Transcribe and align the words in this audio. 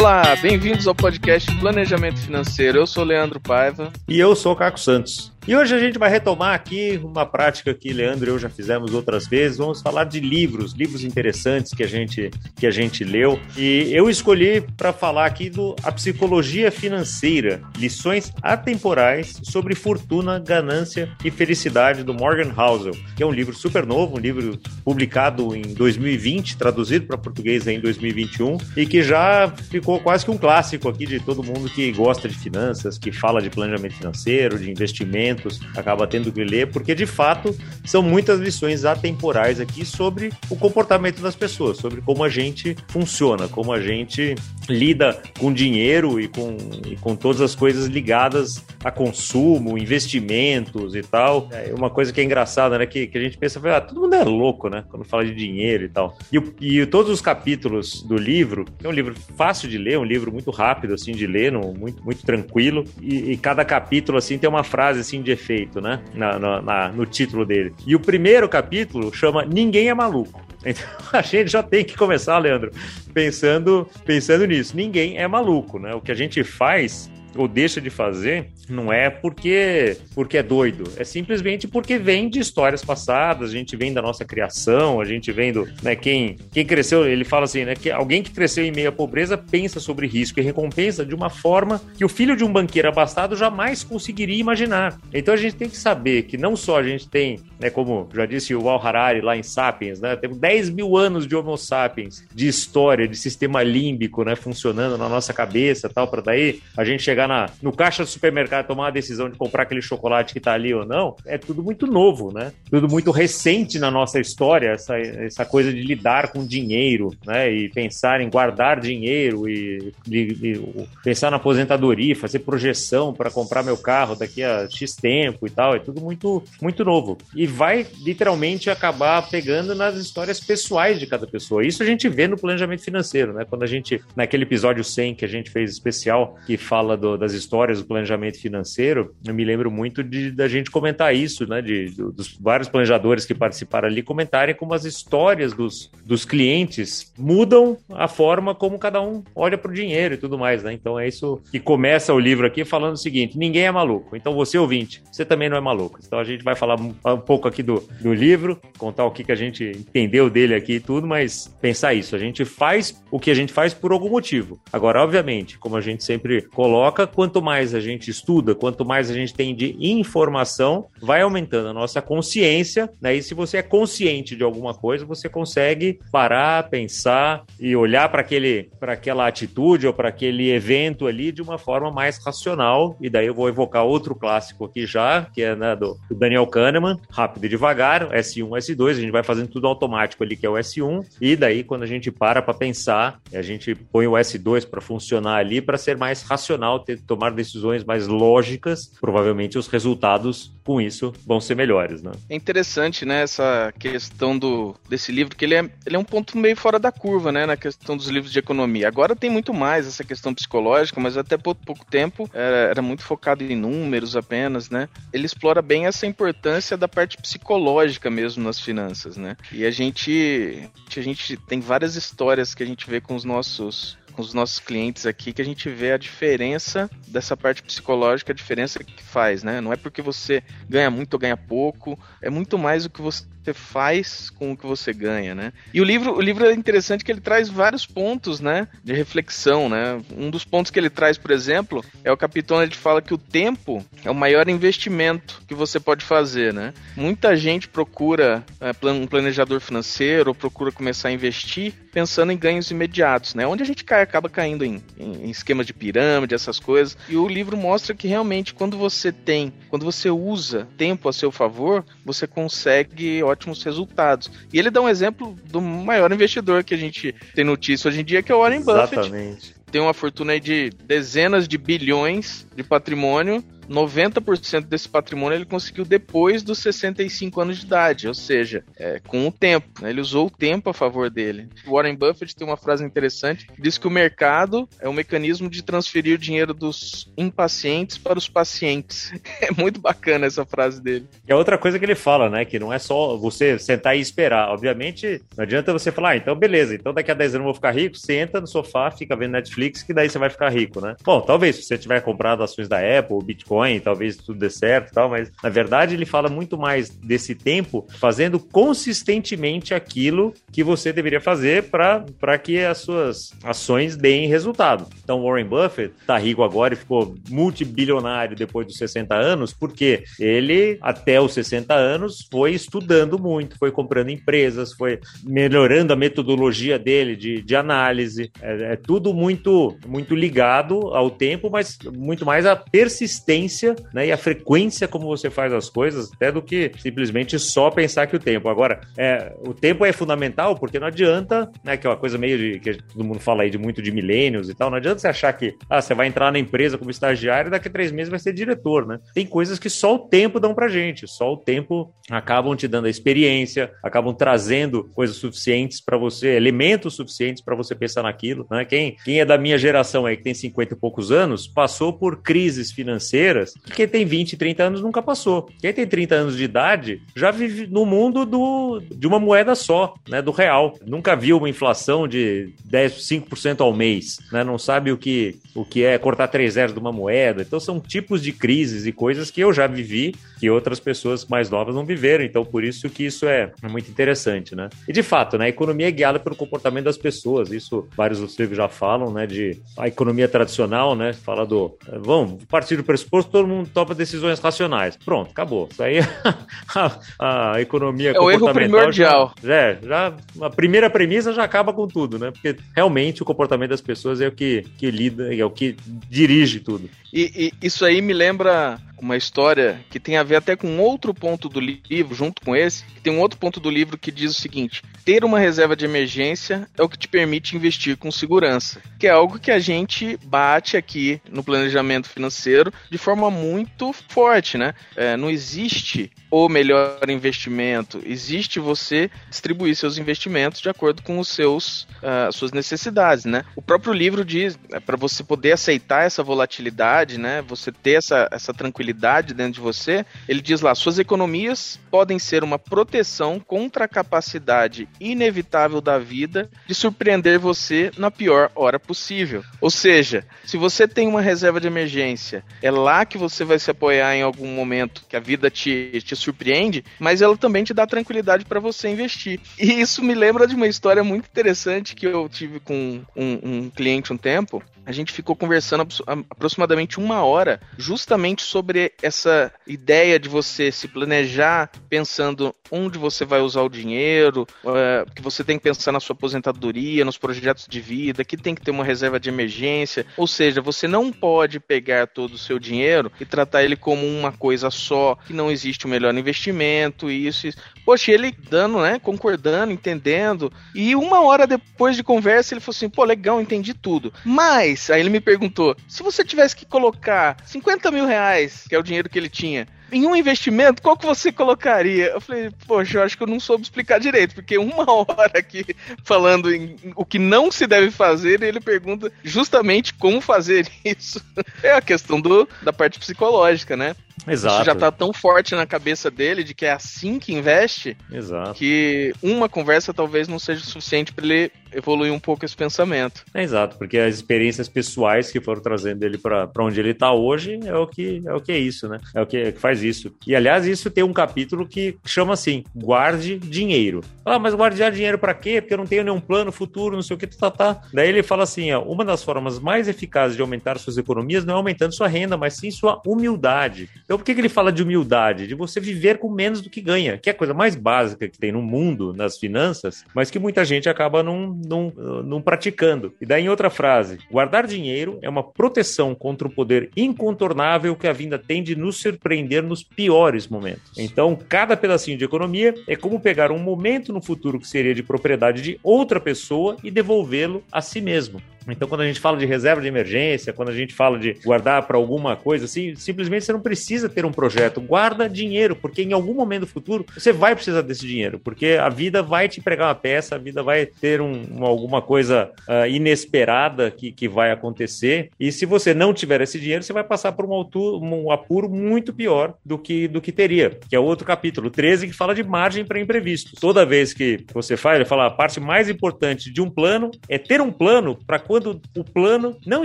Olá, 0.00 0.22
bem-vindos 0.40 0.86
ao 0.86 0.94
podcast 0.94 1.52
Planejamento 1.56 2.20
Financeiro. 2.20 2.78
Eu 2.78 2.86
sou 2.86 3.02
Leandro 3.02 3.40
Paiva. 3.40 3.92
E 4.06 4.16
eu 4.16 4.36
sou 4.36 4.52
o 4.52 4.56
Caco 4.56 4.78
Santos. 4.78 5.32
E 5.48 5.56
hoje 5.56 5.74
a 5.74 5.78
gente 5.78 5.98
vai 5.98 6.10
retomar 6.10 6.52
aqui 6.52 7.00
uma 7.02 7.24
prática 7.24 7.72
que 7.72 7.90
Leandro 7.90 8.28
e 8.28 8.32
eu 8.34 8.38
já 8.38 8.50
fizemos 8.50 8.92
outras 8.92 9.26
vezes. 9.26 9.56
Vamos 9.56 9.80
falar 9.80 10.04
de 10.04 10.20
livros, 10.20 10.74
livros 10.74 11.02
interessantes 11.02 11.72
que 11.72 11.82
a 11.82 11.86
gente, 11.86 12.30
que 12.54 12.66
a 12.66 12.70
gente 12.70 13.02
leu. 13.02 13.40
E 13.56 13.90
eu 13.90 14.10
escolhi 14.10 14.60
para 14.60 14.92
falar 14.92 15.24
aqui 15.24 15.48
do 15.48 15.74
A 15.82 15.90
Psicologia 15.90 16.70
Financeira, 16.70 17.62
lições 17.78 18.30
atemporais 18.42 19.40
sobre 19.42 19.74
fortuna, 19.74 20.38
ganância 20.38 21.08
e 21.24 21.30
felicidade 21.30 22.04
do 22.04 22.12
Morgan 22.12 22.52
Housel, 22.54 22.92
que 23.16 23.22
é 23.22 23.26
um 23.26 23.32
livro 23.32 23.56
super 23.56 23.86
novo, 23.86 24.18
um 24.18 24.20
livro 24.20 24.60
publicado 24.84 25.56
em 25.56 25.62
2020, 25.62 26.58
traduzido 26.58 27.06
para 27.06 27.16
português 27.16 27.66
em 27.66 27.80
2021 27.80 28.58
e 28.76 28.84
que 28.84 29.02
já 29.02 29.50
ficou 29.70 29.98
quase 29.98 30.26
que 30.26 30.30
um 30.30 30.36
clássico 30.36 30.90
aqui 30.90 31.06
de 31.06 31.18
todo 31.20 31.42
mundo 31.42 31.70
que 31.70 31.90
gosta 31.92 32.28
de 32.28 32.38
finanças, 32.38 32.98
que 32.98 33.10
fala 33.10 33.40
de 33.40 33.48
planejamento 33.48 33.94
financeiro, 33.94 34.58
de 34.58 34.70
investimento 34.70 35.37
acaba 35.76 36.06
tendo 36.06 36.32
que 36.32 36.44
ler, 36.44 36.70
porque 36.70 36.94
de 36.94 37.06
fato 37.06 37.56
são 37.84 38.02
muitas 38.02 38.40
lições 38.40 38.84
atemporais 38.84 39.60
aqui 39.60 39.84
sobre 39.84 40.30
o 40.50 40.56
comportamento 40.56 41.20
das 41.20 41.34
pessoas, 41.34 41.78
sobre 41.78 42.00
como 42.00 42.24
a 42.24 42.28
gente 42.28 42.76
funciona, 42.88 43.48
como 43.48 43.72
a 43.72 43.80
gente 43.80 44.34
lida 44.68 45.20
com 45.38 45.52
dinheiro 45.52 46.20
e 46.20 46.28
com, 46.28 46.56
e 46.86 46.96
com 46.96 47.16
todas 47.16 47.40
as 47.40 47.54
coisas 47.54 47.86
ligadas 47.86 48.64
a 48.84 48.90
consumo, 48.90 49.78
investimentos 49.78 50.94
e 50.94 51.02
tal. 51.02 51.48
É 51.52 51.72
uma 51.74 51.90
coisa 51.90 52.12
que 52.12 52.20
é 52.20 52.24
engraçada, 52.24 52.78
né? 52.78 52.86
Que, 52.86 53.06
que 53.06 53.18
a 53.18 53.20
gente 53.20 53.36
pensa, 53.38 53.60
ah, 53.74 53.80
todo 53.80 54.00
mundo 54.00 54.14
é 54.14 54.24
louco, 54.24 54.68
né? 54.68 54.84
Quando 54.90 55.04
fala 55.04 55.24
de 55.24 55.34
dinheiro 55.34 55.84
e 55.84 55.88
tal. 55.88 56.16
E, 56.32 56.80
e 56.80 56.86
todos 56.86 57.10
os 57.10 57.20
capítulos 57.20 58.02
do 58.02 58.16
livro, 58.16 58.64
é 58.82 58.88
um 58.88 58.92
livro 58.92 59.14
fácil 59.36 59.68
de 59.68 59.78
ler, 59.78 59.98
um 59.98 60.04
livro 60.04 60.32
muito 60.32 60.50
rápido, 60.50 60.94
assim, 60.94 61.12
de 61.12 61.26
ler, 61.26 61.52
muito, 61.52 62.02
muito 62.04 62.24
tranquilo. 62.24 62.84
E, 63.00 63.32
e 63.32 63.36
cada 63.36 63.64
capítulo, 63.64 64.18
assim, 64.18 64.38
tem 64.38 64.48
uma 64.48 64.64
frase, 64.64 65.00
assim, 65.00 65.22
de 65.28 65.32
efeito, 65.32 65.80
né? 65.80 66.00
Na, 66.14 66.38
na, 66.38 66.62
na, 66.62 66.88
no 66.88 67.04
título 67.04 67.44
dele. 67.44 67.74
E 67.86 67.94
o 67.94 68.00
primeiro 68.00 68.48
capítulo 68.48 69.14
chama 69.14 69.44
Ninguém 69.44 69.88
é 69.88 69.94
Maluco. 69.94 70.46
Então 70.66 70.84
a 71.12 71.22
gente 71.22 71.52
já 71.52 71.62
tem 71.62 71.84
que 71.84 71.96
começar, 71.96 72.36
Leandro, 72.36 72.72
pensando, 73.14 73.88
pensando 74.04 74.44
nisso. 74.44 74.76
Ninguém 74.76 75.16
é 75.16 75.26
maluco, 75.28 75.78
né? 75.78 75.94
O 75.94 76.00
que 76.00 76.10
a 76.10 76.16
gente 76.16 76.42
faz 76.42 77.08
ou 77.36 77.46
deixa 77.46 77.80
de 77.80 77.90
fazer, 77.90 78.48
não 78.68 78.92
é 78.92 79.10
porque 79.10 79.96
porque 80.14 80.38
é 80.38 80.42
doido, 80.42 80.84
é 80.96 81.04
simplesmente 81.04 81.66
porque 81.66 81.98
vem 81.98 82.28
de 82.28 82.38
histórias 82.38 82.84
passadas, 82.84 83.50
a 83.50 83.52
gente 83.52 83.76
vem 83.76 83.92
da 83.92 84.02
nossa 84.02 84.24
criação, 84.24 85.00
a 85.00 85.04
gente 85.04 85.32
vem 85.32 85.52
do, 85.52 85.68
né, 85.82 85.96
quem 85.96 86.36
quem 86.52 86.66
cresceu, 86.66 87.06
ele 87.06 87.24
fala 87.24 87.44
assim, 87.44 87.64
né, 87.64 87.74
que 87.74 87.90
alguém 87.90 88.22
que 88.22 88.30
cresceu 88.30 88.64
em 88.64 88.72
meio 88.72 88.88
à 88.88 88.92
pobreza 88.92 89.36
pensa 89.36 89.80
sobre 89.80 90.06
risco 90.06 90.40
e 90.40 90.42
recompensa 90.42 91.04
de 91.04 91.14
uma 91.14 91.30
forma 91.30 91.80
que 91.96 92.04
o 92.04 92.08
filho 92.08 92.36
de 92.36 92.44
um 92.44 92.52
banqueiro 92.52 92.88
abastado 92.88 93.36
jamais 93.36 93.82
conseguiria 93.84 94.38
imaginar. 94.38 94.98
Então 95.12 95.34
a 95.34 95.36
gente 95.36 95.56
tem 95.56 95.68
que 95.68 95.76
saber 95.76 96.24
que 96.24 96.36
não 96.36 96.56
só 96.56 96.78
a 96.78 96.82
gente 96.82 97.08
tem, 97.08 97.40
né, 97.58 97.70
como 97.70 98.08
já 98.14 98.26
disse 98.26 98.54
o 98.54 98.68
Al 98.68 98.84
Harari 98.84 99.20
lá 99.20 99.36
em 99.36 99.42
Sapiens, 99.42 100.00
né, 100.00 100.16
temos 100.16 100.38
10 100.38 100.70
mil 100.70 100.96
anos 100.96 101.26
de 101.26 101.34
Homo 101.34 101.56
sapiens, 101.56 102.26
de 102.34 102.48
história, 102.48 103.08
de 103.08 103.16
sistema 103.16 103.62
límbico, 103.62 104.24
né, 104.24 104.36
funcionando 104.36 104.96
na 104.96 105.08
nossa 105.08 105.32
cabeça, 105.32 105.88
tal, 105.88 106.08
para 106.08 106.22
daí 106.22 106.60
a 106.76 106.84
gente 106.84 107.02
chegar 107.02 107.17
na, 107.26 107.50
no 107.62 107.72
caixa 107.72 108.02
do 108.02 108.08
supermercado 108.08 108.66
tomar 108.66 108.88
a 108.88 108.90
decisão 108.90 109.28
de 109.28 109.36
comprar 109.36 109.62
aquele 109.62 109.82
chocolate 109.82 110.32
que 110.32 110.40
tá 110.40 110.52
ali 110.52 110.74
ou 110.74 110.84
não, 110.84 111.16
é 111.24 111.38
tudo 111.38 111.62
muito 111.62 111.86
novo, 111.86 112.32
né? 112.32 112.52
Tudo 112.70 112.88
muito 112.88 113.10
recente 113.10 113.78
na 113.78 113.90
nossa 113.90 114.20
história, 114.20 114.68
essa, 114.68 114.98
essa 114.98 115.44
coisa 115.44 115.72
de 115.72 115.82
lidar 115.82 116.32
com 116.32 116.46
dinheiro, 116.46 117.12
né? 117.26 117.50
E 117.50 117.68
pensar 117.68 118.20
em 118.20 118.28
guardar 118.28 118.80
dinheiro 118.80 119.48
e, 119.48 119.92
e, 120.08 120.18
e 120.18 120.88
pensar 121.02 121.30
na 121.30 121.36
aposentadoria, 121.36 122.14
fazer 122.14 122.40
projeção 122.40 123.12
para 123.12 123.30
comprar 123.30 123.62
meu 123.62 123.76
carro 123.76 124.14
daqui 124.14 124.42
a 124.42 124.68
X 124.68 124.94
tempo 124.94 125.46
e 125.46 125.50
tal, 125.50 125.74
é 125.74 125.78
tudo 125.78 126.00
muito, 126.00 126.42
muito 126.60 126.84
novo. 126.84 127.18
E 127.34 127.46
vai 127.46 127.86
literalmente 128.02 128.70
acabar 128.70 129.28
pegando 129.28 129.74
nas 129.74 129.96
histórias 129.96 130.40
pessoais 130.40 130.98
de 130.98 131.06
cada 131.06 131.26
pessoa. 131.26 131.64
Isso 131.64 131.82
a 131.82 131.86
gente 131.86 132.08
vê 132.08 132.26
no 132.26 132.36
planejamento 132.36 132.82
financeiro, 132.82 133.32
né? 133.32 133.44
Quando 133.48 133.62
a 133.62 133.66
gente, 133.66 134.00
naquele 134.14 134.42
episódio 134.42 134.84
100 134.84 135.14
que 135.14 135.24
a 135.24 135.28
gente 135.28 135.50
fez 135.50 135.70
especial, 135.70 136.36
que 136.46 136.56
fala 136.56 136.96
do, 136.96 137.07
das 137.16 137.32
histórias 137.32 137.80
do 137.80 137.86
planejamento 137.86 138.40
financeiro, 138.40 139.14
eu 139.26 139.34
me 139.34 139.44
lembro 139.44 139.70
muito 139.70 140.02
de 140.02 140.30
da 140.30 140.48
gente 140.48 140.70
comentar 140.70 141.14
isso, 141.14 141.48
né? 141.48 141.62
De, 141.62 141.90
dos 141.90 142.36
vários 142.40 142.68
planejadores 142.68 143.24
que 143.24 143.34
participaram 143.34 143.88
ali 143.88 144.02
comentarem 144.02 144.54
como 144.54 144.74
as 144.74 144.84
histórias 144.84 145.52
dos, 145.52 145.90
dos 146.04 146.24
clientes 146.24 147.12
mudam 147.16 147.76
a 147.90 148.08
forma 148.08 148.54
como 148.54 148.78
cada 148.78 149.00
um 149.00 149.22
olha 149.34 149.56
para 149.56 149.70
o 149.70 149.74
dinheiro 149.74 150.14
e 150.14 150.16
tudo 150.16 150.38
mais, 150.38 150.62
né? 150.62 150.72
Então 150.72 150.98
é 150.98 151.06
isso 151.06 151.40
que 151.50 151.58
começa 151.58 152.12
o 152.12 152.18
livro 152.18 152.46
aqui 152.46 152.64
falando 152.64 152.94
o 152.94 152.98
seguinte: 152.98 153.38
ninguém 153.38 153.64
é 153.64 153.70
maluco. 153.70 154.16
Então 154.16 154.34
você, 154.34 154.58
ouvinte, 154.58 155.02
você 155.10 155.24
também 155.24 155.48
não 155.48 155.56
é 155.56 155.60
maluco. 155.60 155.98
Então 156.04 156.18
a 156.18 156.24
gente 156.24 156.42
vai 156.42 156.54
falar 156.54 156.80
um, 156.80 156.94
um 157.04 157.18
pouco 157.18 157.48
aqui 157.48 157.62
do, 157.62 157.82
do 158.00 158.12
livro, 158.12 158.60
contar 158.76 159.04
o 159.04 159.10
que, 159.10 159.24
que 159.24 159.32
a 159.32 159.36
gente 159.36 159.64
entendeu 159.64 160.28
dele 160.28 160.54
aqui 160.54 160.74
e 160.74 160.80
tudo, 160.80 161.06
mas 161.06 161.54
pensar 161.60 161.94
isso. 161.94 162.16
A 162.16 162.18
gente 162.18 162.44
faz 162.44 163.02
o 163.10 163.18
que 163.18 163.30
a 163.30 163.34
gente 163.34 163.52
faz 163.52 163.72
por 163.72 163.92
algum 163.92 164.10
motivo. 164.10 164.60
Agora, 164.72 165.02
obviamente, 165.02 165.58
como 165.58 165.76
a 165.76 165.80
gente 165.80 166.04
sempre 166.04 166.42
coloca, 166.42 166.97
quanto 167.06 167.40
mais 167.40 167.74
a 167.74 167.80
gente 167.80 168.10
estuda, 168.10 168.54
quanto 168.54 168.84
mais 168.84 169.10
a 169.10 169.14
gente 169.14 169.34
tem 169.34 169.54
de 169.54 169.76
informação, 169.80 170.86
vai 171.00 171.22
aumentando 171.22 171.68
a 171.68 171.72
nossa 171.72 172.00
consciência, 172.02 172.90
né? 173.00 173.14
E 173.14 173.22
se 173.22 173.34
você 173.34 173.58
é 173.58 173.62
consciente 173.62 174.36
de 174.36 174.42
alguma 174.42 174.74
coisa, 174.74 175.04
você 175.04 175.28
consegue 175.28 175.98
parar, 176.10 176.68
pensar 176.68 177.44
e 177.60 177.74
olhar 177.76 178.08
para 178.08 178.20
aquele 178.20 178.70
para 178.78 178.92
aquela 178.92 179.26
atitude 179.26 179.86
ou 179.86 179.92
para 179.92 180.08
aquele 180.08 180.50
evento 180.50 181.06
ali 181.06 181.32
de 181.32 181.42
uma 181.42 181.58
forma 181.58 181.90
mais 181.90 182.18
racional. 182.24 182.96
E 183.00 183.08
daí 183.08 183.26
eu 183.26 183.34
vou 183.34 183.48
evocar 183.48 183.84
outro 183.84 184.14
clássico 184.14 184.64
aqui 184.64 184.86
já, 184.86 185.26
que 185.32 185.42
é 185.42 185.54
né, 185.54 185.76
do, 185.76 185.96
do 186.08 186.14
Daniel 186.14 186.46
Kahneman, 186.46 186.98
rápido 187.10 187.44
e 187.44 187.48
devagar, 187.48 188.08
S1, 188.10 188.48
S2, 188.48 188.90
a 188.90 188.94
gente 188.94 189.10
vai 189.10 189.22
fazendo 189.22 189.48
tudo 189.48 189.66
automático 189.66 190.22
ali 190.22 190.36
que 190.36 190.46
é 190.46 190.50
o 190.50 190.54
S1, 190.54 191.04
e 191.20 191.36
daí 191.36 191.62
quando 191.62 191.82
a 191.82 191.86
gente 191.86 192.10
para 192.10 192.42
para 192.42 192.54
pensar, 192.54 193.20
a 193.32 193.42
gente 193.42 193.74
põe 193.74 194.06
o 194.06 194.12
S2 194.12 194.68
para 194.68 194.80
funcionar 194.80 195.36
ali 195.36 195.60
para 195.60 195.78
ser 195.78 195.96
mais 195.96 196.22
racional, 196.22 196.80
ter 196.88 197.00
tomar 197.02 197.30
decisões 197.30 197.84
mais 197.84 198.06
lógicas, 198.06 198.90
provavelmente 198.98 199.58
os 199.58 199.68
resultados 199.68 200.50
com 200.64 200.80
isso 200.80 201.12
vão 201.26 201.40
ser 201.40 201.54
melhores, 201.54 202.02
né? 202.02 202.12
É 202.30 202.34
interessante, 202.34 203.04
né, 203.04 203.22
essa 203.22 203.72
questão 203.78 204.38
do, 204.38 204.74
desse 204.88 205.12
livro, 205.12 205.36
que 205.36 205.44
ele 205.44 205.54
é, 205.54 205.70
ele 205.84 205.96
é 205.96 205.98
um 205.98 206.04
ponto 206.04 206.38
meio 206.38 206.56
fora 206.56 206.78
da 206.78 206.90
curva, 206.90 207.30
né, 207.30 207.44
na 207.44 207.56
questão 207.56 207.96
dos 207.96 208.08
livros 208.08 208.32
de 208.32 208.38
economia. 208.38 208.88
Agora 208.88 209.14
tem 209.14 209.28
muito 209.28 209.52
mais 209.52 209.86
essa 209.86 210.02
questão 210.02 210.32
psicológica, 210.32 211.00
mas 211.00 211.16
até 211.16 211.36
pouco, 211.36 211.62
pouco 211.64 211.84
tempo 211.84 212.28
era, 212.32 212.56
era 212.70 212.82
muito 212.82 213.02
focado 213.02 213.44
em 213.44 213.56
números 213.56 214.16
apenas, 214.16 214.70
né? 214.70 214.88
Ele 215.12 215.26
explora 215.26 215.60
bem 215.60 215.86
essa 215.86 216.06
importância 216.06 216.76
da 216.76 216.88
parte 216.88 217.18
psicológica 217.18 218.10
mesmo 218.10 218.42
nas 218.42 218.58
finanças, 218.58 219.16
né? 219.16 219.36
E 219.52 219.64
a 219.64 219.70
gente, 219.70 220.70
a 220.96 221.00
gente 221.00 221.36
tem 221.36 221.60
várias 221.60 221.96
histórias 221.96 222.54
que 222.54 222.62
a 222.62 222.66
gente 222.66 222.88
vê 222.88 223.00
com 223.00 223.14
os 223.14 223.24
nossos 223.24 223.98
com 224.18 224.22
os 224.22 224.34
nossos 224.34 224.58
clientes 224.58 225.06
aqui 225.06 225.32
que 225.32 225.40
a 225.40 225.44
gente 225.44 225.70
vê 225.70 225.92
a 225.92 225.96
diferença 225.96 226.90
dessa 227.06 227.36
parte 227.36 227.62
psicológica, 227.62 228.32
a 228.32 228.34
diferença 228.34 228.82
que 228.82 229.00
faz, 229.00 229.44
né? 229.44 229.60
Não 229.60 229.72
é 229.72 229.76
porque 229.76 230.02
você 230.02 230.42
ganha 230.68 230.90
muito 230.90 231.14
ou 231.14 231.20
ganha 231.20 231.36
pouco, 231.36 231.96
é 232.20 232.28
muito 232.28 232.58
mais 232.58 232.84
o 232.84 232.90
que 232.90 233.00
você 233.00 233.24
faz 233.52 234.30
com 234.30 234.52
o 234.52 234.56
que 234.56 234.66
você 234.66 234.92
ganha, 234.92 235.34
né? 235.34 235.52
E 235.72 235.80
o 235.80 235.84
livro, 235.84 236.16
o 236.16 236.20
livro 236.20 236.46
é 236.46 236.52
interessante 236.52 237.04
que 237.04 237.12
ele 237.12 237.20
traz 237.20 237.48
vários 237.48 237.86
pontos, 237.86 238.40
né, 238.40 238.68
de 238.82 238.92
reflexão, 238.92 239.68
né? 239.68 240.00
Um 240.16 240.30
dos 240.30 240.44
pontos 240.44 240.70
que 240.70 240.78
ele 240.78 240.90
traz, 240.90 241.18
por 241.18 241.30
exemplo, 241.30 241.84
é 242.04 242.12
o 242.12 242.18
onde 242.50 242.64
ele 242.64 242.74
fala 242.74 243.02
que 243.02 243.14
o 243.14 243.18
tempo 243.18 243.84
é 244.04 244.10
o 244.10 244.14
maior 244.14 244.48
investimento 244.48 245.42
que 245.46 245.54
você 245.54 245.80
pode 245.80 246.04
fazer, 246.04 246.52
né? 246.52 246.72
Muita 246.96 247.36
gente 247.36 247.68
procura 247.68 248.44
é, 248.60 248.72
um 248.90 249.06
planejador 249.06 249.60
financeiro 249.60 250.30
ou 250.30 250.34
procura 250.34 250.72
começar 250.72 251.08
a 251.08 251.12
investir 251.12 251.74
pensando 251.92 252.30
em 252.30 252.36
ganhos 252.36 252.70
imediatos, 252.70 253.34
né? 253.34 253.46
Onde 253.46 253.62
a 253.62 253.66
gente 253.66 253.84
cai, 253.84 254.02
acaba 254.02 254.28
caindo 254.28 254.64
em, 254.64 254.82
em, 254.96 255.30
esquemas 255.30 255.66
de 255.66 255.72
pirâmide, 255.72 256.34
essas 256.34 256.60
coisas. 256.60 256.96
E 257.08 257.16
o 257.16 257.26
livro 257.26 257.56
mostra 257.56 257.94
que 257.94 258.06
realmente 258.06 258.54
quando 258.54 258.76
você 258.76 259.10
tem, 259.10 259.52
quando 259.68 259.84
você 259.84 260.10
usa 260.10 260.68
tempo 260.76 261.08
a 261.08 261.12
seu 261.12 261.32
favor, 261.32 261.84
você 262.04 262.26
consegue 262.26 263.22
resultados. 263.62 264.30
E 264.52 264.58
ele 264.58 264.70
dá 264.70 264.80
um 264.80 264.88
exemplo 264.88 265.36
do 265.50 265.60
maior 265.60 266.10
investidor 266.12 266.64
que 266.64 266.74
a 266.74 266.78
gente 266.78 267.14
tem 267.34 267.44
notícia 267.44 267.88
hoje 267.88 268.00
em 268.00 268.04
dia, 268.04 268.22
que 268.22 268.32
é 268.32 268.34
o 268.34 268.40
Warren 268.40 268.60
Buffett. 268.60 268.98
Exatamente. 268.98 269.54
Tem 269.70 269.80
uma 269.80 269.92
fortuna 269.92 270.38
de 270.40 270.70
dezenas 270.86 271.46
de 271.46 271.58
bilhões 271.58 272.46
de 272.56 272.62
patrimônio 272.62 273.44
90% 273.68 274.62
desse 274.62 274.88
patrimônio 274.88 275.36
ele 275.36 275.44
conseguiu 275.44 275.84
depois 275.84 276.42
dos 276.42 276.58
65 276.58 277.40
anos 277.40 277.58
de 277.58 277.66
idade, 277.66 278.08
ou 278.08 278.14
seja, 278.14 278.64
é, 278.76 279.00
com 279.06 279.26
o 279.26 279.32
tempo. 279.32 279.68
Né? 279.82 279.90
Ele 279.90 280.00
usou 280.00 280.26
o 280.26 280.30
tempo 280.30 280.70
a 280.70 280.74
favor 280.74 281.10
dele. 281.10 281.48
Warren 281.66 281.94
Buffett 281.94 282.34
tem 282.34 282.46
uma 282.46 282.56
frase 282.56 282.84
interessante 282.84 283.48
diz 283.58 283.78
que 283.78 283.86
o 283.86 283.90
mercado 283.90 284.68
é 284.80 284.88
um 284.88 284.92
mecanismo 284.92 285.48
de 285.48 285.62
transferir 285.62 286.14
o 286.14 286.18
dinheiro 286.18 286.54
dos 286.54 287.12
impacientes 287.16 287.98
para 287.98 288.18
os 288.18 288.28
pacientes. 288.28 289.12
É 289.40 289.52
muito 289.52 289.80
bacana 289.80 290.26
essa 290.26 290.44
frase 290.44 290.82
dele. 290.82 291.06
E 291.26 291.32
a 291.32 291.36
outra 291.36 291.56
coisa 291.56 291.78
que 291.78 291.84
ele 291.84 291.94
fala, 291.94 292.28
né, 292.28 292.44
que 292.44 292.58
não 292.58 292.72
é 292.72 292.78
só 292.78 293.16
você 293.16 293.58
sentar 293.58 293.96
e 293.96 294.00
esperar. 294.00 294.48
Obviamente, 294.48 295.22
não 295.36 295.44
adianta 295.44 295.72
você 295.72 295.92
falar, 295.92 296.10
ah, 296.10 296.16
então 296.16 296.34
beleza, 296.34 296.74
então 296.74 296.92
daqui 296.92 297.10
a 297.10 297.14
10 297.14 297.36
anos 297.36 297.40
eu 297.40 297.44
vou 297.44 297.54
ficar 297.54 297.70
rico. 297.70 297.96
Entra 298.08 298.40
no 298.40 298.46
sofá, 298.46 298.90
fica 298.90 299.14
vendo 299.14 299.32
Netflix, 299.32 299.82
que 299.82 299.94
daí 299.94 300.08
você 300.08 300.18
vai 300.18 300.28
ficar 300.28 300.48
rico, 300.48 300.80
né? 300.80 300.96
Bom, 301.04 301.20
talvez 301.20 301.56
se 301.56 301.62
você 301.62 301.78
tiver 301.78 302.00
comprado 302.00 302.42
ações 302.42 302.68
da 302.68 302.78
Apple, 302.78 303.18
Bitcoin, 303.22 303.57
talvez 303.80 304.16
tudo 304.16 304.38
dê 304.38 304.50
certo 304.50 304.90
e 304.90 304.94
tal, 304.94 305.08
mas 305.08 305.30
na 305.42 305.48
verdade 305.48 305.94
ele 305.94 306.06
fala 306.06 306.28
muito 306.28 306.56
mais 306.56 306.88
desse 306.88 307.34
tempo 307.34 307.86
fazendo 307.98 308.38
consistentemente 308.38 309.74
aquilo 309.74 310.34
que 310.52 310.62
você 310.62 310.92
deveria 310.92 311.20
fazer 311.20 311.64
para 311.64 312.38
que 312.38 312.58
as 312.64 312.78
suas 312.78 313.32
ações 313.42 313.96
deem 313.96 314.28
resultado. 314.28 314.86
Então, 315.02 315.22
Warren 315.22 315.46
Buffett 315.46 315.94
tá 316.06 316.16
rico 316.18 316.42
agora 316.42 316.74
e 316.74 316.76
ficou 316.76 317.14
multibilionário 317.28 318.36
depois 318.36 318.66
dos 318.66 318.76
60 318.76 319.14
anos, 319.14 319.52
porque 319.52 320.04
ele, 320.18 320.78
até 320.80 321.20
os 321.20 321.32
60 321.32 321.74
anos, 321.74 322.28
foi 322.30 322.52
estudando 322.52 323.18
muito, 323.18 323.58
foi 323.58 323.70
comprando 323.70 324.10
empresas, 324.10 324.72
foi 324.72 325.00
melhorando 325.24 325.92
a 325.92 325.96
metodologia 325.96 326.78
dele 326.78 327.16
de, 327.16 327.42
de 327.42 327.56
análise. 327.56 328.30
É, 328.40 328.72
é 328.72 328.76
tudo 328.76 329.12
muito, 329.14 329.76
muito 329.86 330.14
ligado 330.14 330.88
ao 330.94 331.10
tempo, 331.10 331.50
mas 331.50 331.78
muito 331.94 332.24
mais 332.24 332.46
à 332.46 332.54
persistência 332.54 333.47
né, 333.92 334.06
e 334.06 334.12
à 334.12 334.16
frequência 334.16 334.88
como 334.88 335.06
você 335.06 335.30
faz 335.30 335.52
as 335.52 335.68
coisas, 335.68 336.10
até 336.12 336.30
do 336.30 336.42
que 336.42 336.70
simplesmente 336.78 337.38
só 337.38 337.70
pensar 337.70 338.06
que 338.06 338.16
o 338.16 338.18
tempo. 338.18 338.48
Agora, 338.48 338.80
é, 338.96 339.34
o 339.46 339.54
tempo 339.54 339.84
é 339.84 339.92
fundamental 339.92 340.56
porque 340.56 340.78
não 340.78 340.86
adianta, 340.86 341.50
né, 341.64 341.76
que 341.76 341.86
é 341.86 341.90
uma 341.90 341.96
coisa 341.96 342.18
meio 342.18 342.38
de 342.38 342.60
que 342.60 342.74
todo 342.74 343.04
mundo 343.04 343.20
fala 343.20 343.42
aí 343.42 343.50
de 343.50 343.58
muito 343.58 343.82
de 343.82 343.90
milênios 343.92 344.48
e 344.48 344.54
tal, 344.54 344.70
não 344.70 344.76
adianta 344.76 344.98
você 344.98 345.08
achar 345.08 345.32
que 345.32 345.54
ah, 345.68 345.80
você 345.80 345.94
vai 345.94 346.06
entrar 346.06 346.32
na 346.32 346.38
empresa 346.38 346.78
como 346.78 346.90
estagiário 346.90 347.48
e 347.48 347.50
daqui 347.50 347.68
a 347.68 347.70
três 347.70 347.92
meses 347.92 348.10
vai 348.10 348.18
ser 348.18 348.32
diretor, 348.32 348.86
né? 348.86 348.98
Tem 349.14 349.26
coisas 349.26 349.58
que 349.58 349.70
só 349.70 349.94
o 349.94 349.98
tempo 349.98 350.40
dão 350.40 350.54
pra 350.54 350.68
gente, 350.68 351.06
só 351.06 351.32
o 351.32 351.36
tempo 351.36 351.92
acabam 352.10 352.54
te 352.56 352.66
dando 352.66 352.86
a 352.86 352.90
experiência, 352.90 353.70
acabam 353.82 354.14
trazendo 354.14 354.84
coisas 354.94 355.16
suficientes 355.16 355.80
para 355.80 355.96
você, 355.96 356.28
elementos 356.28 356.94
suficientes 356.94 357.42
para 357.42 357.54
você 357.54 357.74
pensar 357.74 358.02
naquilo, 358.02 358.46
né? 358.50 358.64
Quem, 358.64 358.96
quem 359.04 359.20
é 359.20 359.24
da 359.24 359.38
minha 359.38 359.58
geração 359.58 360.06
aí, 360.06 360.16
que 360.16 360.22
tem 360.22 360.34
50 360.34 360.74
e 360.74 360.76
poucos 360.76 361.12
anos, 361.12 361.46
passou 361.46 361.92
por 361.92 362.22
crises 362.22 362.72
financeiras 362.72 363.37
que 363.44 363.72
quem 363.72 363.88
tem 363.88 364.04
20, 364.04 364.36
30 364.36 364.62
anos 364.62 364.82
nunca 364.82 365.02
passou. 365.02 365.48
Quem 365.60 365.72
tem 365.72 365.86
30 365.86 366.14
anos 366.14 366.36
de 366.36 366.44
idade 366.44 367.02
já 367.14 367.30
vive 367.30 367.66
no 367.66 367.84
mundo 367.84 368.24
do, 368.24 368.80
de 368.80 369.06
uma 369.06 369.18
moeda 369.18 369.54
só, 369.54 369.94
né? 370.08 370.22
Do 370.22 370.30
real. 370.30 370.78
Nunca 370.86 371.14
viu 371.16 371.38
uma 371.38 371.48
inflação 371.48 372.06
de 372.06 372.52
10, 372.64 372.92
5% 372.94 373.60
ao 373.60 373.72
mês, 373.72 374.18
né? 374.32 374.44
Não 374.44 374.58
sabe 374.58 374.92
o 374.92 374.96
que, 374.96 375.38
o 375.54 375.64
que 375.64 375.84
é 375.84 375.98
cortar 375.98 376.28
três 376.28 376.54
zeros 376.54 376.72
de 376.72 376.78
uma 376.78 376.92
moeda. 376.92 377.42
Então 377.42 377.60
são 377.60 377.80
tipos 377.80 378.22
de 378.22 378.32
crises 378.32 378.86
e 378.86 378.92
coisas 378.92 379.30
que 379.30 379.40
eu 379.40 379.52
já 379.52 379.66
vivi 379.66 380.14
que 380.38 380.48
outras 380.50 380.80
pessoas 380.80 381.26
mais 381.26 381.50
novas 381.50 381.74
não 381.74 381.84
viveram. 381.84 382.24
Então 382.24 382.44
por 382.44 382.64
isso 382.64 382.88
que 382.88 383.04
isso 383.04 383.26
é 383.26 383.52
muito 383.70 383.90
interessante, 383.90 384.54
né? 384.54 384.68
E 384.86 384.92
de 384.92 385.02
fato, 385.02 385.38
né? 385.38 385.46
A 385.46 385.48
economia 385.48 385.88
é 385.88 385.90
guiada 385.90 386.18
pelo 386.18 386.36
comportamento 386.36 386.84
das 386.84 386.96
pessoas. 386.96 387.50
Isso 387.50 387.88
vários 387.96 388.20
dos 388.20 388.38
livros 388.38 388.56
já 388.56 388.68
falam, 388.68 389.12
né? 389.12 389.26
De 389.26 389.60
a 389.76 389.88
economia 389.88 390.28
tradicional, 390.28 390.94
né? 390.94 391.12
Fala 391.12 391.46
do 391.46 391.76
vamos 392.00 392.44
partir 392.44 392.76
do 392.76 392.84
pressuposto 392.84 393.27
todo 393.28 393.46
mundo 393.46 393.70
toma 393.72 393.94
decisões 393.94 394.38
racionais. 394.38 394.96
Pronto, 394.96 395.30
acabou. 395.30 395.68
Isso 395.70 395.82
aí 395.82 395.98
a, 397.18 397.52
a 397.52 397.60
economia 397.60 398.12
é 398.12 398.20
o 398.20 398.30
erro 398.30 398.52
primordial. 398.52 399.34
Já, 399.42 399.54
é, 399.54 399.78
já 399.82 400.14
a 400.40 400.50
primeira 400.50 400.90
premissa 400.90 401.32
já 401.32 401.44
acaba 401.44 401.72
com 401.72 401.86
tudo, 401.86 402.18
né? 402.18 402.30
Porque 402.30 402.56
realmente 402.74 403.22
o 403.22 403.24
comportamento 403.24 403.70
das 403.70 403.80
pessoas 403.80 404.20
é 404.20 404.28
o 404.28 404.32
que, 404.32 404.64
que 404.76 404.90
lida, 404.90 405.34
é 405.34 405.44
o 405.44 405.50
que 405.50 405.76
dirige 406.08 406.60
tudo. 406.60 406.88
E, 407.12 407.52
e, 407.60 407.66
isso 407.66 407.84
aí 407.84 408.00
me 408.00 408.12
lembra 408.12 408.78
uma 409.00 409.16
história 409.16 409.80
que 409.90 410.00
tem 410.00 410.16
a 410.16 410.22
ver 410.22 410.36
até 410.36 410.56
com 410.56 410.78
outro 410.78 411.14
ponto 411.14 411.48
do 411.48 411.60
livro, 411.60 412.14
junto 412.14 412.42
com 412.42 412.54
esse, 412.54 412.84
tem 413.02 413.12
um 413.12 413.20
outro 413.20 413.38
ponto 413.38 413.60
do 413.60 413.70
livro 413.70 413.98
que 413.98 414.10
diz 414.10 414.30
o 414.30 414.40
seguinte: 414.40 414.82
ter 415.04 415.24
uma 415.24 415.38
reserva 415.38 415.74
de 415.74 415.84
emergência 415.84 416.68
é 416.76 416.82
o 416.82 416.88
que 416.88 416.98
te 416.98 417.08
permite 417.08 417.56
investir 417.56 417.96
com 417.96 418.10
segurança, 418.10 418.80
que 418.98 419.06
é 419.06 419.10
algo 419.10 419.38
que 419.38 419.50
a 419.50 419.58
gente 419.58 420.18
bate 420.24 420.76
aqui 420.76 421.20
no 421.30 421.42
planejamento 421.42 422.08
financeiro 422.08 422.72
de 422.90 422.98
forma 422.98 423.30
muito 423.30 423.92
forte, 423.92 424.58
né? 424.58 424.74
É, 424.96 425.16
não 425.16 425.30
existe 425.30 426.10
o 426.30 426.48
melhor 426.48 427.08
investimento, 427.08 428.00
existe 428.04 428.60
você 428.60 429.10
distribuir 429.28 429.74
seus 429.74 429.98
investimentos 429.98 430.60
de 430.60 430.68
acordo 430.68 431.02
com 431.02 431.18
os 431.18 431.28
seus 431.28 431.82
uh, 432.02 432.32
suas 432.32 432.52
necessidades, 432.52 433.24
né? 433.24 433.44
O 433.56 433.62
próprio 433.62 433.92
livro 433.92 434.24
diz 434.24 434.58
é, 434.72 434.80
para 434.80 434.96
você 434.96 435.22
poder 435.22 435.52
aceitar 435.52 436.04
essa 436.04 436.22
volatilidade, 436.22 437.18
né? 437.18 437.42
Você 437.42 437.72
ter 437.72 437.92
essa, 437.92 438.28
essa 438.30 438.52
tranquilidade 438.52 439.34
dentro 439.34 439.54
de 439.54 439.60
você, 439.60 440.04
ele 440.28 440.40
diz 440.40 440.60
lá: 440.60 440.74
suas 440.74 440.98
economias 440.98 441.80
podem 441.90 442.18
ser 442.18 442.44
uma 442.44 442.58
proteção 442.58 443.40
contra 443.40 443.84
a 443.84 443.88
capacidade 443.88 444.88
inevitável 445.00 445.80
da 445.80 445.98
vida 445.98 446.50
de 446.66 446.74
surpreender 446.74 447.38
você 447.38 447.90
na 447.96 448.10
pior 448.10 448.50
hora 448.54 448.78
possível. 448.78 449.42
Ou 449.60 449.70
seja, 449.70 450.24
se 450.44 450.56
você 450.56 450.86
tem 450.86 451.08
uma 451.08 451.20
reserva 451.20 451.60
de 451.60 451.66
emergência, 451.66 452.44
é 452.62 452.70
lá 452.70 453.04
que 453.04 453.18
você 453.18 453.44
vai 453.44 453.58
se 453.58 453.70
apoiar 453.70 454.14
em 454.14 454.22
algum 454.22 454.48
momento 454.48 455.04
que 455.08 455.16
a 455.16 455.20
vida 455.20 455.50
te, 455.50 456.00
te 456.04 456.14
surpreende, 456.18 456.84
mas 456.98 457.22
ela 457.22 457.36
também 457.36 457.64
te 457.64 457.74
dá 457.74 457.86
tranquilidade 457.86 458.44
para 458.44 458.60
você 458.60 458.88
investir. 458.88 459.40
E 459.58 459.80
isso 459.80 460.02
me 460.02 460.14
lembra 460.14 460.46
de 460.46 460.54
uma 460.54 460.66
história 460.66 461.02
muito 461.02 461.26
interessante 461.26 461.94
que 461.94 462.06
eu 462.06 462.28
tive 462.28 462.60
com 462.60 463.00
um, 463.16 463.38
um 463.42 463.70
cliente 463.70 464.12
um 464.12 464.16
tempo 464.16 464.62
a 464.88 464.92
gente 464.92 465.12
ficou 465.12 465.36
conversando 465.36 465.86
aproximadamente 466.30 466.98
uma 466.98 467.22
hora 467.22 467.60
justamente 467.76 468.40
sobre 468.40 468.94
essa 469.02 469.52
ideia 469.66 470.18
de 470.18 470.30
você 470.30 470.72
se 470.72 470.88
planejar 470.88 471.70
pensando 471.90 472.54
onde 472.70 472.96
você 472.96 473.22
vai 473.22 473.40
usar 473.42 473.60
o 473.60 473.68
dinheiro, 473.68 474.46
uh, 474.64 475.10
que 475.14 475.20
você 475.20 475.44
tem 475.44 475.58
que 475.58 475.64
pensar 475.64 475.92
na 475.92 476.00
sua 476.00 476.14
aposentadoria, 476.14 477.04
nos 477.04 477.18
projetos 477.18 477.66
de 477.68 477.80
vida, 477.82 478.24
que 478.24 478.36
tem 478.36 478.54
que 478.54 478.62
ter 478.62 478.70
uma 478.70 478.82
reserva 478.82 479.20
de 479.20 479.28
emergência. 479.28 480.06
Ou 480.16 480.26
seja, 480.26 480.62
você 480.62 480.88
não 480.88 481.12
pode 481.12 481.60
pegar 481.60 482.06
todo 482.06 482.32
o 482.32 482.38
seu 482.38 482.58
dinheiro 482.58 483.12
e 483.20 483.26
tratar 483.26 483.62
ele 483.62 483.76
como 483.76 484.06
uma 484.06 484.32
coisa 484.32 484.70
só, 484.70 485.18
que 485.26 485.34
não 485.34 485.50
existe 485.50 485.84
o 485.84 485.88
melhor 485.88 486.14
investimento, 486.14 487.10
isso, 487.10 487.46
isso. 487.46 487.58
Poxa, 487.84 488.10
ele 488.10 488.34
dando, 488.48 488.80
né? 488.80 488.98
Concordando, 488.98 489.72
entendendo. 489.72 490.50
E 490.74 490.96
uma 490.96 491.22
hora 491.22 491.46
depois 491.46 491.94
de 491.94 492.02
conversa, 492.02 492.54
ele 492.54 492.60
falou 492.60 492.74
assim: 492.76 492.88
pô, 492.88 493.04
legal, 493.04 493.40
entendi 493.40 493.74
tudo. 493.74 494.12
Mas, 494.24 494.77
aí 494.92 495.00
ele 495.00 495.10
me 495.10 495.20
perguntou: 495.20 495.76
se 495.86 496.02
você 496.02 496.24
tivesse 496.24 496.54
que 496.54 496.66
colocar 496.66 497.36
50 497.44 497.90
mil 497.90 498.06
reais, 498.06 498.64
que 498.68 498.74
é 498.74 498.78
o 498.78 498.82
dinheiro 498.82 499.08
que 499.08 499.18
ele 499.18 499.28
tinha, 499.28 499.66
em 499.90 500.06
um 500.06 500.14
investimento, 500.14 500.82
qual 500.82 500.96
que 500.96 501.06
você 501.06 501.32
colocaria? 501.32 502.08
Eu 502.08 502.20
falei, 502.20 502.50
poxa, 502.66 502.98
eu 502.98 503.02
acho 503.02 503.16
que 503.16 503.22
eu 503.22 503.26
não 503.26 503.40
soube 503.40 503.62
explicar 503.62 503.98
direito, 503.98 504.34
porque 504.34 504.56
uma 504.58 504.90
hora 504.90 505.38
aqui 505.38 505.64
falando 506.04 506.52
em 506.52 506.76
o 506.94 507.04
que 507.04 507.18
não 507.18 507.50
se 507.50 507.66
deve 507.66 507.90
fazer, 507.90 508.42
ele 508.42 508.60
pergunta 508.60 509.10
justamente 509.24 509.94
como 509.94 510.20
fazer 510.20 510.68
isso. 510.84 511.24
É 511.62 511.72
a 511.72 511.80
questão 511.80 512.20
do, 512.20 512.48
da 512.62 512.72
parte 512.72 512.98
psicológica, 512.98 513.76
né? 513.76 513.94
Exato. 514.26 514.56
Isso 514.56 514.64
já 514.64 514.74
tá 514.74 514.90
tão 514.90 515.12
forte 515.12 515.54
na 515.54 515.66
cabeça 515.66 516.10
dele 516.10 516.42
de 516.44 516.54
que 516.54 516.66
é 516.66 516.72
assim 516.72 517.18
que 517.18 517.32
investe, 517.32 517.96
Exato. 518.10 518.54
que 518.54 519.12
uma 519.22 519.48
conversa 519.48 519.94
talvez 519.94 520.28
não 520.28 520.38
seja 520.38 520.64
suficiente 520.64 521.12
para 521.12 521.24
ele 521.24 521.52
evoluir 521.72 522.12
um 522.12 522.18
pouco 522.18 522.44
esse 522.44 522.56
pensamento. 522.56 523.24
É 523.34 523.42
exato, 523.42 523.76
porque 523.76 523.98
as 523.98 524.14
experiências 524.14 524.68
pessoais 524.68 525.30
que 525.30 525.40
foram 525.40 525.60
trazendo 525.60 526.02
ele 526.02 526.18
para 526.18 526.50
onde 526.58 526.80
ele 526.80 526.90
está 526.90 527.12
hoje 527.12 527.60
é 527.64 527.74
o 527.74 527.86
que 527.86 528.22
é 528.24 528.34
o 528.34 528.40
que 528.40 528.52
é 528.52 528.58
isso, 528.58 528.88
né? 528.88 528.98
É 529.14 529.20
o 529.20 529.26
que, 529.26 529.36
é 529.36 529.52
que 529.52 529.60
faz 529.60 529.82
isso. 529.82 530.14
E 530.26 530.34
aliás, 530.34 530.66
isso 530.66 530.90
tem 530.90 531.04
um 531.04 531.12
capítulo 531.12 531.66
que 531.66 531.96
chama 532.04 532.34
assim: 532.34 532.64
guarde 532.74 533.38
dinheiro. 533.38 534.02
Ah, 534.24 534.38
mas 534.38 534.54
guardar 534.54 534.92
dinheiro 534.92 535.18
para 535.18 535.34
quê? 535.34 535.60
Porque 535.60 535.74
eu 535.74 535.78
não 535.78 535.86
tenho 535.86 536.04
nenhum 536.04 536.20
plano 536.20 536.52
futuro, 536.52 536.96
não 536.96 537.02
sei 537.02 537.16
o 537.16 537.18
que, 537.18 537.26
tá, 537.26 537.50
tá. 537.50 537.80
Daí 537.92 538.08
ele 538.08 538.22
fala 538.22 538.44
assim: 538.44 538.72
ó, 538.72 538.82
uma 538.82 539.04
das 539.04 539.22
formas 539.22 539.58
mais 539.58 539.88
eficazes 539.88 540.36
de 540.36 540.42
aumentar 540.42 540.78
suas 540.78 540.98
economias 540.98 541.44
não 541.44 541.54
é 541.54 541.56
aumentando 541.56 541.94
sua 541.94 542.08
renda, 542.08 542.36
mas 542.36 542.54
sim 542.54 542.70
sua 542.70 543.00
humildade. 543.06 543.88
Então, 544.08 544.16
por 544.16 544.24
que, 544.24 544.34
que 544.34 544.40
ele 544.40 544.48
fala 544.48 544.72
de 544.72 544.82
humildade? 544.82 545.46
De 545.46 545.54
você 545.54 545.78
viver 545.78 546.16
com 546.16 546.30
menos 546.30 546.62
do 546.62 546.70
que 546.70 546.80
ganha, 546.80 547.18
que 547.18 547.28
é 547.28 547.32
a 547.32 547.36
coisa 547.36 547.52
mais 547.52 547.76
básica 547.76 548.26
que 548.26 548.38
tem 548.38 548.50
no 548.50 548.62
mundo, 548.62 549.12
nas 549.12 549.36
finanças, 549.36 550.02
mas 550.14 550.30
que 550.30 550.38
muita 550.38 550.64
gente 550.64 550.88
acaba 550.88 551.22
não, 551.22 552.40
praticando. 552.42 553.12
E 553.20 553.26
daí, 553.26 553.44
em 553.44 553.50
outra 553.50 553.68
frase, 553.68 554.16
guardar 554.30 554.66
dinheiro 554.66 555.18
é 555.20 555.28
uma 555.28 555.42
proteção 555.42 556.14
contra 556.14 556.48
o 556.48 556.50
poder 556.50 556.88
incontornável 556.96 557.94
que 557.94 558.08
a 558.08 558.12
vinda 558.14 558.38
tem 558.38 558.62
de 558.62 558.74
nos 558.74 558.96
surpreender 558.96 559.62
nos 559.62 559.82
piores 559.82 560.48
momentos. 560.48 560.96
Então, 560.96 561.38
cada 561.46 561.76
pedacinho 561.76 562.16
de 562.16 562.24
economia 562.24 562.74
é 562.86 562.96
como 562.96 563.20
pegar 563.20 563.52
um 563.52 563.58
momento 563.58 564.10
no 564.10 564.22
futuro 564.22 564.58
que 564.58 564.66
seria 564.66 564.94
de 564.94 565.02
propriedade 565.02 565.60
de 565.60 565.78
outra 565.82 566.18
pessoa 566.18 566.78
e 566.82 566.90
devolvê-lo 566.90 567.62
a 567.70 567.82
si 567.82 568.00
mesmo. 568.00 568.40
Então, 568.72 568.88
quando 568.88 569.02
a 569.02 569.06
gente 569.06 569.20
fala 569.20 569.36
de 569.36 569.46
reserva 569.46 569.80
de 569.80 569.88
emergência, 569.88 570.52
quando 570.52 570.70
a 570.70 570.74
gente 570.74 570.94
fala 570.94 571.18
de 571.18 571.34
guardar 571.44 571.86
para 571.86 571.96
alguma 571.96 572.36
coisa 572.36 572.64
assim, 572.64 572.94
simplesmente 572.96 573.44
você 573.44 573.52
não 573.52 573.60
precisa 573.60 574.08
ter 574.08 574.24
um 574.24 574.32
projeto. 574.32 574.80
Guarda 574.80 575.28
dinheiro, 575.28 575.74
porque 575.76 576.02
em 576.02 576.12
algum 576.12 576.34
momento 576.34 576.60
do 576.60 576.66
futuro 576.66 577.04
você 577.16 577.32
vai 577.32 577.54
precisar 577.54 577.82
desse 577.82 578.06
dinheiro, 578.06 578.38
porque 578.38 578.78
a 578.80 578.88
vida 578.88 579.22
vai 579.22 579.48
te 579.48 579.60
pregar 579.60 579.88
uma 579.88 579.94
peça, 579.94 580.34
a 580.34 580.38
vida 580.38 580.62
vai 580.62 580.86
ter 580.86 581.20
um, 581.20 581.64
alguma 581.64 582.02
coisa 582.02 582.50
uh, 582.68 582.88
inesperada 582.88 583.90
que, 583.90 584.12
que 584.12 584.28
vai 584.28 584.50
acontecer. 584.50 585.30
E 585.38 585.50
se 585.52 585.64
você 585.66 585.94
não 585.94 586.12
tiver 586.12 586.40
esse 586.40 586.58
dinheiro, 586.58 586.82
você 586.82 586.92
vai 586.92 587.04
passar 587.04 587.32
por 587.32 587.44
um, 587.46 587.52
altura, 587.52 588.04
um 588.04 588.30
apuro 588.30 588.68
muito 588.68 589.12
pior 589.12 589.54
do 589.64 589.78
que, 589.78 590.08
do 590.08 590.20
que 590.20 590.32
teria, 590.32 590.70
que 590.88 590.94
é 590.94 591.00
outro 591.00 591.26
capítulo, 591.26 591.70
13, 591.70 592.08
que 592.08 592.12
fala 592.12 592.34
de 592.34 592.42
margem 592.42 592.84
para 592.84 593.00
imprevistos. 593.00 593.58
Toda 593.60 593.86
vez 593.86 594.12
que 594.12 594.44
você 594.52 594.76
faz, 594.76 594.96
ele 594.96 595.04
fala 595.04 595.26
a 595.26 595.30
parte 595.30 595.60
mais 595.60 595.88
importante 595.88 596.52
de 596.52 596.60
um 596.60 596.70
plano 596.70 597.10
é 597.28 597.38
ter 597.38 597.60
um 597.60 597.70
plano 597.70 598.18
para 598.26 598.38
quando 598.38 598.57
o 598.66 599.04
plano 599.04 599.56
não 599.66 599.84